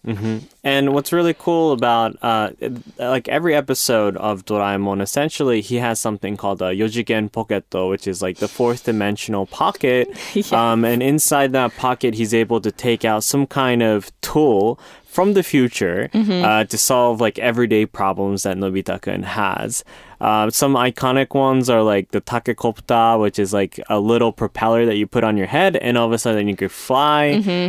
And 0.64 0.94
what's 0.94 1.12
really 1.12 1.34
cool 1.34 1.74
about 1.74 2.18
uh, 2.22 2.52
like 2.98 3.28
every 3.28 3.54
episode 3.54 4.16
of 4.16 4.46
Doraemon, 4.46 5.02
essentially 5.02 5.60
he 5.60 5.76
has 5.76 6.00
something 6.00 6.38
called 6.38 6.62
a 6.62 6.74
Yojigen 6.74 7.30
Pocketto, 7.30 7.90
which 7.90 8.08
is 8.08 8.22
like 8.22 8.38
the 8.38 8.48
fourth 8.48 8.86
dimensional 8.86 9.46
pocket. 9.46 10.08
um, 10.54 10.86
and 10.86 11.04
inside 11.04 11.52
that 11.52 11.76
pocket, 11.76 12.14
he's 12.14 12.34
able 12.34 12.62
to 12.62 12.72
take 12.72 13.04
out 13.04 13.26
some 13.26 13.46
kind 13.46 13.84
of 13.84 14.10
tool 14.22 14.80
from 15.14 15.34
the 15.38 15.44
future 15.54 16.10
uh, 16.14 16.64
to 16.72 16.78
solve 16.78 17.22
like 17.26 17.38
everyday 17.50 17.86
problems 17.86 18.40
that 18.44 18.56
Nobita-kun 18.58 19.22
has. 19.24 19.84
Uh, 20.20 20.50
some 20.50 20.74
iconic 20.90 21.30
ones 21.36 21.70
are 21.70 21.84
like 21.94 22.06
the 22.16 22.22
Takekopta, 22.22 23.20
which 23.24 23.38
is 23.38 23.52
like 23.54 23.74
a 23.90 24.00
little 24.00 24.32
propeller 24.32 24.86
that 24.88 24.96
you 24.96 25.06
put 25.16 25.24
on 25.24 25.36
your 25.38 25.48
head, 25.58 25.76
and 25.78 25.98
all 25.98 26.08
of 26.08 26.14
a 26.14 26.18
sudden 26.18 26.48
you 26.48 26.56
could 26.56 26.72
fly. 26.72 27.24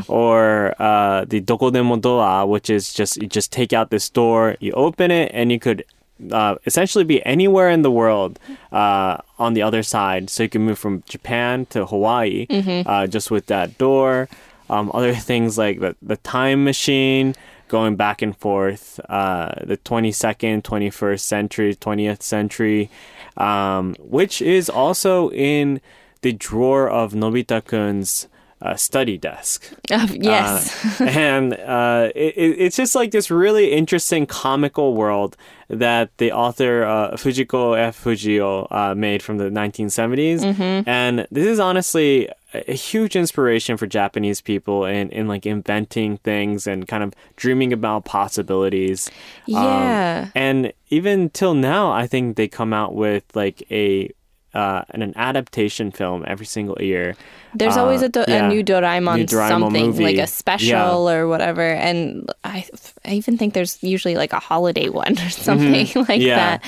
Or 0.08 0.74
uh, 0.80 1.24
the 1.32 1.40
Dokodemo 1.40 2.00
Doa, 2.00 2.46
which 2.54 2.68
is 2.70 2.94
just 2.94 3.12
you 3.20 3.26
just 3.28 3.50
take 3.52 3.72
out 3.78 3.90
this 3.90 4.08
door, 4.20 4.56
you 4.60 4.72
open 4.86 5.10
it, 5.10 5.30
and 5.34 5.50
you 5.52 5.58
could 5.58 5.84
uh, 6.30 6.54
essentially 6.64 7.02
be 7.04 7.18
anywhere 7.26 7.68
in 7.76 7.82
the 7.82 7.90
world 7.90 8.38
uh, 8.72 9.16
on 9.38 9.54
the 9.54 9.62
other 9.62 9.82
side. 9.82 10.30
So 10.30 10.44
you 10.44 10.48
can 10.48 10.62
move 10.62 10.78
from 10.78 11.02
Japan 11.14 11.66
to 11.74 11.84
Hawaii 11.86 12.46
uh, 12.86 13.06
just 13.08 13.30
with 13.34 13.46
that 13.46 13.76
door. 13.78 14.28
Um, 14.70 14.90
other 14.94 15.14
things 15.30 15.58
like 15.58 15.80
the, 15.80 15.96
the 16.02 16.16
time 16.18 16.64
machine, 16.64 17.34
going 17.68 17.96
back 17.96 18.22
and 18.22 18.36
forth, 18.36 19.00
uh, 19.08 19.52
the 19.64 19.76
22nd, 19.76 20.62
21st 20.62 21.20
century, 21.20 21.74
20th 21.74 22.22
century, 22.22 22.90
um, 23.36 23.94
which 23.98 24.40
is 24.42 24.68
also 24.70 25.30
in 25.30 25.80
the 26.22 26.32
drawer 26.32 26.88
of 26.88 27.12
Nobita 27.12 27.64
kun's 27.64 28.28
uh, 28.62 28.74
study 28.76 29.18
desk. 29.18 29.62
Uh, 29.90 30.06
yes 30.12 31.00
Uh, 31.00 31.04
and 31.08 31.52
uh, 31.54 32.08
it, 32.14 32.34
it- 32.36 32.56
it's 32.58 32.76
just 32.76 32.94
like 32.94 33.10
this 33.10 33.30
really 33.30 33.72
interesting 33.72 34.26
comical 34.26 34.94
world 34.94 35.36
that 35.68 36.10
the 36.18 36.32
author 36.32 36.84
uh, 36.84 37.12
Fujiko 37.16 37.76
F. 37.78 38.02
Fujio 38.02 38.66
uh, 38.70 38.94
made 38.94 39.22
from 39.22 39.38
the 39.38 39.50
1970s. 39.50 40.40
Mm-hmm. 40.40 40.88
And 40.88 41.26
this 41.30 41.46
is 41.46 41.58
honestly 41.60 42.28
a 42.54 42.72
huge 42.72 43.16
inspiration 43.16 43.76
for 43.76 43.86
Japanese 43.86 44.40
people 44.40 44.84
in, 44.86 45.10
in 45.10 45.26
like 45.28 45.44
inventing 45.44 46.18
things 46.18 46.66
and 46.66 46.86
kind 46.88 47.02
of 47.02 47.12
dreaming 47.36 47.72
about 47.72 48.04
possibilities. 48.04 49.10
Um, 49.48 49.54
Yeah. 49.64 50.28
and 50.34 50.72
even 50.88 51.30
till 51.30 51.54
now, 51.54 51.90
I 51.92 52.06
think 52.06 52.36
they 52.36 52.48
come 52.48 52.72
out 52.72 52.94
with 52.94 53.24
like 53.34 53.62
a 53.70 54.10
uh, 54.54 54.82
an, 54.90 55.02
an 55.02 55.12
adaptation 55.16 55.90
film 55.90 56.24
every 56.26 56.46
single 56.46 56.76
year. 56.80 57.16
There's 57.54 57.76
always 57.76 58.02
Uh, 58.02 58.06
a, 58.06 58.08
do- 58.08 58.24
yeah. 58.28 58.46
a 58.46 58.48
new 58.48 58.62
Doraemon, 58.64 59.16
New 59.18 59.26
Doraemon 59.26 59.48
something 59.48 59.86
movie. 59.86 60.04
like 60.04 60.18
a 60.18 60.26
special 60.26 61.08
or 61.10 61.26
whatever, 61.28 61.62
and 61.62 62.28
I 62.44 62.64
I 63.04 63.12
even 63.14 63.36
think 63.38 63.54
there's 63.54 63.82
usually 63.82 64.16
like 64.16 64.32
a 64.32 64.40
holiday 64.40 64.88
one 64.88 65.18
or 65.24 65.30
something 65.30 65.86
like 66.08 66.20
Mm-hmm. 66.20 66.20
Yeah. 66.22 66.58
that. 66.58 66.64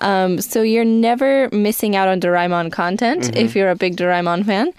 Um, 0.00 0.40
so 0.40 0.62
you're 0.62 0.84
never 0.84 1.48
missing 1.50 1.96
out 1.96 2.08
on 2.08 2.20
Doraemon 2.20 2.70
content 2.72 3.22
Mm-hmm. 3.24 3.36
if 3.36 3.56
you're 3.56 3.70
a 3.70 3.76
big 3.76 3.96
Doraemon 3.96 4.44
fan. 4.46 4.72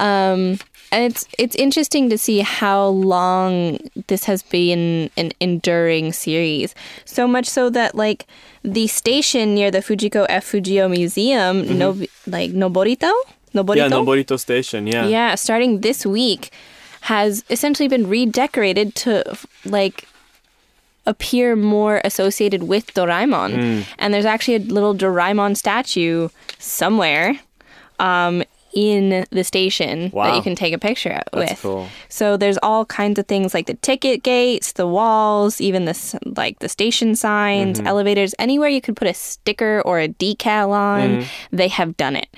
Um, 0.00 0.58
and 0.92 1.04
it's 1.04 1.26
it's 1.38 1.56
interesting 1.56 2.08
to 2.10 2.18
see 2.18 2.40
how 2.40 2.86
long 2.86 3.78
this 4.06 4.24
has 4.24 4.42
been 4.42 5.10
an 5.16 5.32
enduring 5.40 6.12
series. 6.12 6.74
So 7.04 7.26
much 7.26 7.46
so 7.46 7.70
that 7.70 7.94
like 7.94 8.26
the 8.62 8.86
station 8.86 9.54
near 9.54 9.70
the 9.70 9.80
Fujiko 9.80 10.26
F 10.28 10.50
Fujio 10.50 10.88
Museum, 10.90 11.78
no, 11.78 11.98
like 12.26 12.52
Noborito, 12.52 13.12
Noborito, 13.54 13.76
Yeah, 13.76 13.88
Noborito 13.88 14.38
Station. 14.38 14.86
Yeah. 14.86 15.06
yeah, 15.06 15.34
starting 15.34 15.80
this 15.80 16.06
week, 16.06 16.52
has 17.02 17.44
essentially 17.50 17.88
been 17.88 18.08
redecorated 18.08 18.94
to 18.96 19.36
like 19.64 20.06
appear 21.06 21.54
more 21.56 22.00
associated 22.04 22.62
with 22.62 22.94
Doraemon. 22.94 23.84
And 23.98 24.14
there's 24.14 24.24
actually 24.24 24.56
a 24.56 24.60
little 24.60 24.94
Doraemon 24.94 25.56
statue 25.56 26.28
somewhere 26.58 27.40
um, 27.98 28.42
in 28.74 29.24
the 29.30 29.44
station 29.44 30.10
that 30.10 30.36
you 30.36 30.42
can 30.42 30.54
take 30.56 30.74
a 30.74 30.78
picture 30.78 31.22
That's 31.32 31.52
with. 31.52 31.62
cool. 31.62 31.88
So 32.08 32.36
there's 32.36 32.58
all 32.62 32.84
kinds 32.84 33.18
of 33.18 33.26
things 33.26 33.54
like 33.54 33.66
the 33.66 33.74
ticket 33.74 34.22
gates, 34.22 34.72
the 34.72 34.86
walls, 34.86 35.60
even 35.60 35.84
the 35.84 36.18
like 36.24 36.58
the 36.58 36.68
station 36.68 37.14
signs, 37.14 37.78
Mm-hmm. 37.78 37.86
elevators, 37.86 38.34
anywhere 38.38 38.68
you 38.68 38.80
could 38.80 38.96
put 38.96 39.08
a 39.08 39.14
sticker 39.14 39.80
or 39.84 40.00
a 40.00 40.08
decal 40.08 40.70
on, 40.70 41.00
Mm-hmm. 41.20 41.56
they 41.56 41.68
have 41.68 41.96
done 41.96 42.16
it. 42.16 42.28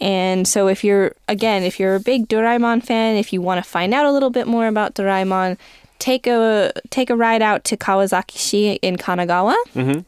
And 0.00 0.46
so 0.46 0.68
if 0.68 0.84
you're 0.84 1.12
again, 1.28 1.62
if 1.62 1.80
you're 1.80 1.94
a 1.94 2.00
big 2.00 2.28
Doraemon 2.28 2.82
fan, 2.84 3.16
if 3.16 3.32
you 3.32 3.40
want 3.40 3.62
to 3.64 3.68
find 3.70 3.94
out 3.94 4.04
a 4.06 4.12
little 4.12 4.30
bit 4.30 4.46
more 4.46 4.66
about 4.68 4.94
Doraemon, 4.94 5.56
take 5.98 6.26
a 6.26 6.72
take 6.90 7.08
a 7.08 7.16
ride 7.16 7.40
out 7.40 7.64
to 7.64 7.76
Kawasaki-shi 7.78 8.74
in 8.82 8.96
Kanagawa, 8.96 9.54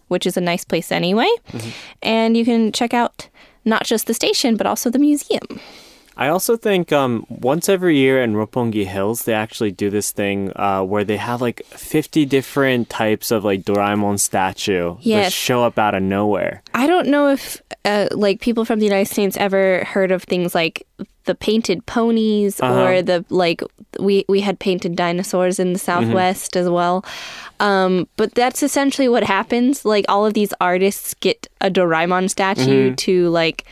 which 0.08 0.26
is 0.26 0.36
a 0.36 0.40
nice 0.42 0.64
place 0.64 0.92
anyway. 0.92 1.30
And 2.02 2.36
you 2.36 2.44
can 2.44 2.72
check 2.72 2.92
out 2.92 3.28
not 3.68 3.84
just 3.84 4.06
the 4.06 4.14
station 4.14 4.56
but 4.56 4.66
also 4.66 4.90
the 4.90 4.98
museum. 4.98 5.60
I 6.18 6.28
also 6.28 6.56
think 6.56 6.92
um, 6.92 7.24
once 7.28 7.68
every 7.68 7.96
year 7.96 8.20
in 8.20 8.34
Roppongi 8.34 8.84
Hills, 8.84 9.22
they 9.22 9.34
actually 9.34 9.70
do 9.70 9.88
this 9.88 10.10
thing 10.10 10.52
uh, 10.56 10.82
where 10.82 11.04
they 11.04 11.16
have 11.16 11.40
like 11.40 11.64
50 11.66 12.26
different 12.26 12.90
types 12.90 13.30
of 13.30 13.44
like 13.44 13.62
Doraemon 13.62 14.18
statue 14.18 14.96
that 15.04 15.32
show 15.32 15.62
up 15.62 15.78
out 15.78 15.94
of 15.94 16.02
nowhere. 16.02 16.62
I 16.74 16.88
don't 16.88 17.06
know 17.06 17.28
if 17.28 17.62
uh, 17.84 18.08
like 18.10 18.40
people 18.40 18.64
from 18.64 18.80
the 18.80 18.84
United 18.84 19.08
States 19.08 19.36
ever 19.36 19.84
heard 19.84 20.10
of 20.10 20.24
things 20.24 20.56
like 20.56 20.84
the 21.24 21.36
painted 21.36 21.86
ponies 21.86 22.58
or 22.60 23.02
the 23.02 23.24
like 23.28 23.62
we 24.00 24.24
we 24.28 24.40
had 24.40 24.58
painted 24.58 24.96
dinosaurs 24.96 25.60
in 25.60 25.72
the 25.72 25.78
Southwest 25.78 26.56
as 26.56 26.68
well. 26.68 27.04
Um, 27.60 28.08
but 28.16 28.34
that's 28.34 28.62
essentially 28.62 29.08
what 29.08 29.22
happens. 29.22 29.84
Like 29.84 30.04
all 30.08 30.26
of 30.26 30.34
these 30.34 30.52
artists 30.60 31.14
get 31.14 31.46
a 31.60 31.70
Doraemon 31.70 32.30
statue 32.30 32.94
to 32.96 33.28
like 33.28 33.66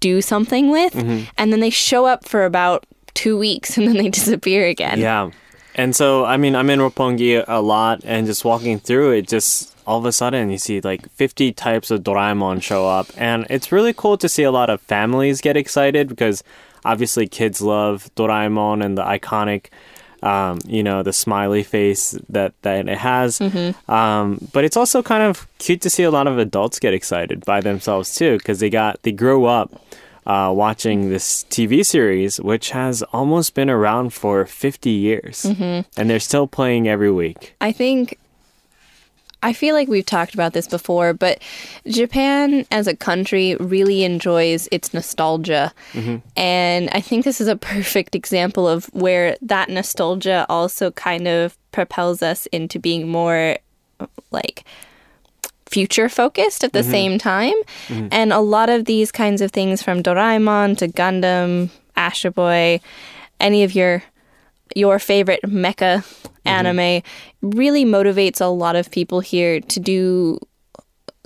do 0.00 0.20
something 0.20 0.70
with, 0.70 0.92
mm-hmm. 0.94 1.24
and 1.38 1.52
then 1.52 1.60
they 1.60 1.70
show 1.70 2.06
up 2.06 2.26
for 2.26 2.44
about 2.44 2.86
two 3.14 3.38
weeks 3.38 3.76
and 3.76 3.86
then 3.88 3.96
they 3.96 4.08
disappear 4.08 4.66
again. 4.66 4.98
Yeah. 4.98 5.30
And 5.74 5.94
so, 5.94 6.24
I 6.24 6.36
mean, 6.36 6.56
I'm 6.56 6.68
in 6.68 6.80
Roppongi 6.80 7.44
a 7.46 7.60
lot 7.60 8.00
and 8.04 8.26
just 8.26 8.44
walking 8.44 8.78
through 8.78 9.12
it, 9.12 9.28
just 9.28 9.74
all 9.86 9.98
of 9.98 10.04
a 10.04 10.12
sudden 10.12 10.50
you 10.50 10.58
see 10.58 10.80
like 10.80 11.10
50 11.12 11.52
types 11.52 11.90
of 11.90 12.02
Doraemon 12.02 12.62
show 12.62 12.86
up. 12.88 13.06
And 13.16 13.46
it's 13.48 13.72
really 13.72 13.92
cool 13.92 14.16
to 14.18 14.28
see 14.28 14.42
a 14.42 14.50
lot 14.50 14.68
of 14.68 14.80
families 14.80 15.40
get 15.40 15.56
excited 15.56 16.08
because 16.08 16.42
obviously 16.84 17.26
kids 17.26 17.60
love 17.60 18.10
Doraemon 18.14 18.84
and 18.84 18.98
the 18.98 19.02
iconic, 19.02 19.66
um, 20.22 20.58
you 20.66 20.82
know, 20.82 21.02
the 21.02 21.12
smiley 21.12 21.62
face 21.62 22.18
that, 22.28 22.52
that 22.62 22.88
it 22.88 22.98
has. 22.98 23.40
Um, 23.88 24.48
but 24.52 24.64
it's 24.64 24.76
also 24.76 25.02
kind 25.02 25.22
of 25.22 25.46
cute 25.58 25.80
to 25.82 25.90
see 25.90 26.02
a 26.02 26.10
lot 26.10 26.26
of 26.26 26.38
adults 26.38 26.78
get 26.78 26.92
excited 26.94 27.44
by 27.44 27.60
themselves 27.60 28.14
too 28.14 28.38
because 28.38 28.60
they 28.60 28.70
got, 28.70 29.02
they 29.02 29.12
grow 29.12 29.46
up 29.46 29.72
uh, 30.26 30.52
watching 30.54 31.08
this 31.10 31.44
TV 31.50 31.84
series, 31.84 32.38
which 32.40 32.70
has 32.70 33.02
almost 33.12 33.54
been 33.54 33.70
around 33.70 34.12
for 34.12 34.44
50 34.46 34.90
years. 34.90 35.44
And 35.96 36.10
they're 36.10 36.20
still 36.20 36.46
playing 36.46 36.86
every 36.88 37.10
week. 37.10 37.54
I 37.60 37.72
think 37.72 38.18
I 39.42 39.52
feel 39.52 39.74
like 39.74 39.88
we've 39.88 40.06
talked 40.06 40.34
about 40.34 40.52
this 40.52 40.66
before, 40.66 41.14
but 41.14 41.42
Japan 41.86 42.66
as 42.70 42.86
a 42.86 42.96
country 42.96 43.56
really 43.56 44.04
enjoys 44.04 44.68
its 44.70 44.92
nostalgia. 44.92 45.72
Mm-hmm. 45.92 46.16
And 46.36 46.90
I 46.92 47.00
think 47.00 47.24
this 47.24 47.40
is 47.40 47.48
a 47.48 47.56
perfect 47.56 48.14
example 48.14 48.68
of 48.68 48.86
where 48.92 49.36
that 49.42 49.70
nostalgia 49.70 50.44
also 50.48 50.90
kind 50.90 51.26
of 51.26 51.56
propels 51.72 52.22
us 52.22 52.46
into 52.46 52.78
being 52.78 53.08
more 53.08 53.56
like 54.30 54.64
future 55.66 56.08
focused 56.08 56.64
at 56.64 56.72
the 56.72 56.80
mm-hmm. 56.80 56.90
same 56.90 57.18
time. 57.18 57.54
Mm-hmm. 57.88 58.08
And 58.10 58.32
a 58.32 58.40
lot 58.40 58.68
of 58.68 58.84
these 58.84 59.10
kinds 59.12 59.40
of 59.40 59.52
things 59.52 59.82
from 59.82 60.02
Doraemon 60.02 60.76
to 60.78 60.88
Gundam, 60.88 61.70
Astro 61.96 62.30
Boy, 62.30 62.80
any 63.38 63.62
of 63.64 63.74
your 63.74 64.02
your 64.76 65.00
favorite 65.00 65.40
mecha 65.42 66.04
anime 66.44 67.02
really 67.42 67.84
motivates 67.84 68.40
a 68.40 68.46
lot 68.46 68.76
of 68.76 68.90
people 68.90 69.20
here 69.20 69.60
to 69.60 69.80
do 69.80 70.38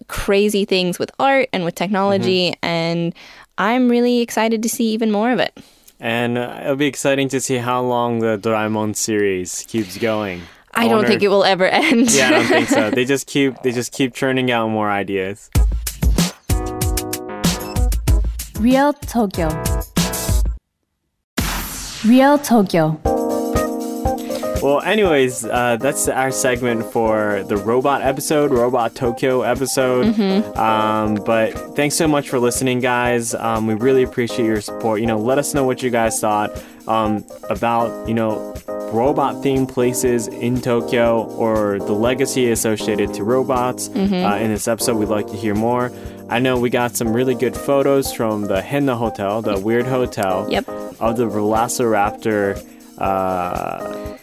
crazy 0.09 0.65
things 0.65 0.99
with 0.99 1.11
art 1.19 1.49
and 1.53 1.65
with 1.65 1.75
technology 1.75 2.55
and 2.63 3.15
I'm 3.57 3.89
really 3.89 4.21
excited 4.21 4.63
to 4.65 4.69
see 4.69 4.91
even 4.93 5.13
more 5.13 5.31
of 5.31 5.39
it. 5.39 5.57
And 6.01 6.37
uh, 6.37 6.59
it'll 6.63 6.77
be 6.77 6.87
exciting 6.87 7.29
to 7.29 7.41
see 7.41 7.57
how 7.57 7.83
long 7.83 8.19
the 8.19 8.37
Doraemon 8.37 8.97
series 8.97 9.65
keeps 9.69 9.97
going. 9.97 10.43
I 10.75 10.89
don't 10.89 11.07
think 11.07 11.23
it 11.23 11.29
will 11.29 11.45
ever 11.45 11.67
end. 11.67 12.11
Yeah, 12.15 12.27
I 12.27 12.31
don't 12.31 12.47
think 12.47 12.69
so. 12.69 12.91
They 12.95 13.05
just 13.05 13.27
keep 13.27 13.63
they 13.63 13.71
just 13.71 13.93
keep 13.93 14.13
churning 14.13 14.51
out 14.51 14.69
more 14.69 14.91
ideas. 14.91 15.51
Real 18.59 18.93
Tokyo. 18.93 19.49
Real 22.05 22.39
Tokyo. 22.39 23.01
Well, 24.65 24.81
anyways, 24.81 25.45
uh, 25.45 25.77
that's 25.79 26.09
our 26.09 26.31
segment 26.31 26.91
for 26.91 27.45
the 27.47 27.59
robot 27.59 28.01
episode, 28.01 28.51
Robot 28.51 28.95
Tokyo 28.95 29.43
episode. 29.43 30.19
Um, 30.57 31.17
but 31.17 31.77
thanks 31.77 31.97
so 31.97 32.09
much 32.09 32.31
for 32.31 32.39
listening, 32.39 32.81
guys. 32.81 33.35
Um, 33.35 33.67
we 33.67 33.75
really 33.75 34.03
appreciate 34.05 34.47
your 34.47 34.63
support. 34.63 35.03
You 35.03 35.07
know, 35.07 35.19
let 35.19 35.37
us 35.37 35.53
know 35.53 35.65
what 35.65 35.83
you 35.83 35.91
guys 35.91 36.19
thought 36.19 36.51
um, 36.89 37.27
about, 37.51 38.09
you 38.09 38.15
know, 38.15 38.55
robot 38.91 39.45
themed 39.45 39.71
places 39.71 40.29
in 40.29 40.63
Tokyo 40.63 41.25
or 41.37 41.79
the 41.79 41.93
legacy 41.93 42.51
associated 42.51 43.13
to 43.13 43.23
robots. 43.23 43.91
Uh, 43.91 44.39
in 44.41 44.51
this 44.51 44.67
episode, 44.67 44.97
we'd 44.97 45.09
like 45.11 45.27
to 45.27 45.37
hear 45.37 45.55
more. 45.55 45.93
I 46.31 46.39
know 46.39 46.59
we 46.59 46.71
got 46.71 46.97
some 46.97 47.13
really 47.13 47.35
good 47.35 47.55
photos 47.55 48.15
from 48.15 48.45
the 48.47 48.63
Henn 48.63 48.87
na 48.87 48.97
Hotel, 48.97 49.43
the 49.43 49.61
weird 49.61 49.85
hotel, 49.85 50.47
Yep. 50.51 50.67
of 51.01 51.19
the 51.19 51.27
Velociraptor. 51.27 52.71
Uh, 52.97 54.17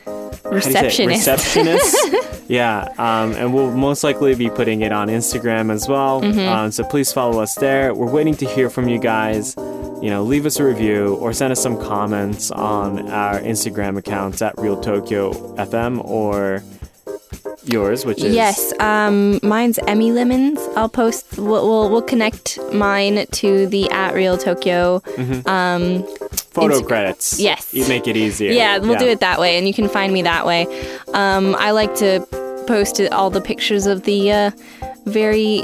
how 0.43 0.49
do 0.49 0.55
you 0.55 0.61
say 0.61 0.69
it? 0.71 0.73
Receptionist. 0.83 1.27
Receptionist. 1.27 2.47
yeah, 2.49 2.87
um, 2.97 3.33
and 3.33 3.53
we'll 3.53 3.71
most 3.71 4.03
likely 4.03 4.35
be 4.35 4.49
putting 4.49 4.81
it 4.81 4.91
on 4.91 5.07
Instagram 5.07 5.71
as 5.71 5.87
well. 5.87 6.21
Mm-hmm. 6.21 6.39
Um, 6.39 6.71
so 6.71 6.83
please 6.83 7.11
follow 7.13 7.41
us 7.41 7.55
there. 7.55 7.93
We're 7.93 8.11
waiting 8.11 8.35
to 8.35 8.45
hear 8.45 8.69
from 8.69 8.87
you 8.87 8.99
guys. 8.99 9.55
You 9.57 10.09
know, 10.09 10.23
leave 10.23 10.45
us 10.45 10.59
a 10.59 10.63
review 10.63 11.15
or 11.15 11.31
send 11.31 11.51
us 11.51 11.61
some 11.61 11.79
comments 11.79 12.49
on 12.49 13.07
our 13.09 13.39
Instagram 13.39 13.97
accounts 13.97 14.41
at 14.41 14.57
Real 14.57 14.79
Tokyo 14.81 15.31
FM 15.57 16.03
or 16.03 16.63
yours, 17.63 18.05
which 18.05 18.23
is 18.23 18.33
Yes, 18.33 18.73
um, 18.79 19.39
mine's 19.43 19.79
Emmy 19.87 20.11
Lemons. 20.11 20.59
I'll 20.75 20.89
post. 20.89 21.37
We'll, 21.37 21.67
we'll 21.67 21.89
we'll 21.91 22.01
connect 22.01 22.59
mine 22.73 23.25
to 23.27 23.67
the 23.67 23.89
at 23.91 24.13
Real 24.13 24.37
Tokyo. 24.37 25.01
Um, 25.45 26.05
photo 26.51 26.79
Insta- 26.79 26.87
credits. 26.87 27.39
Yes. 27.39 27.73
you 27.73 27.87
make 27.87 28.07
it 28.07 28.15
easier. 28.17 28.51
yeah, 28.51 28.77
we'll 28.77 28.99
do 28.99 29.07
it 29.07 29.19
that 29.21 29.39
way, 29.39 29.57
and 29.57 29.67
you 29.67 29.73
can 29.73 29.89
find 29.89 30.13
me 30.13 30.21
that 30.21 30.45
way. 30.45 30.67
Um, 31.13 31.55
I 31.55 31.71
like 31.71 31.95
to 31.95 32.25
post 32.67 33.01
all 33.11 33.29
the 33.29 33.41
pictures 33.41 33.85
of 33.85 34.03
the 34.03 34.31
uh, 34.31 34.51
very 35.05 35.63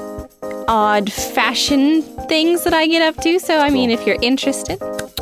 odd 0.67 1.11
fashion 1.11 2.01
things 2.27 2.63
that 2.63 2.73
I 2.73 2.87
get 2.87 3.01
up 3.01 3.21
to. 3.23 3.39
So, 3.39 3.59
I 3.59 3.69
mean, 3.69 3.89
if 3.91 4.05
you're 4.05 4.21
interested, 4.21 4.81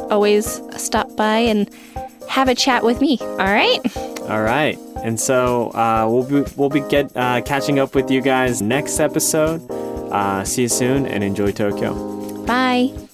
always 0.09 0.61
stop 0.77 1.15
by 1.15 1.37
and 1.37 1.69
have 2.29 2.47
a 2.47 2.55
chat 2.55 2.83
with 2.83 3.01
me. 3.01 3.17
All 3.21 3.37
right. 3.37 3.79
All 4.21 4.41
right. 4.41 4.77
And 5.03 5.19
so 5.19 5.69
uh, 5.71 6.07
we'll 6.09 6.23
be 6.43 6.51
we'll 6.55 6.69
be 6.69 6.81
get 6.81 7.15
uh, 7.15 7.41
catching 7.41 7.77
up 7.79 7.93
with 7.93 8.09
you 8.09 8.21
guys 8.21 8.61
next 8.61 8.99
episode. 8.99 9.61
Uh, 10.11 10.43
see 10.43 10.63
you 10.63 10.69
soon 10.69 11.05
and 11.05 11.23
enjoy 11.23 11.51
Tokyo. 11.51 11.93
Bye. 12.45 13.04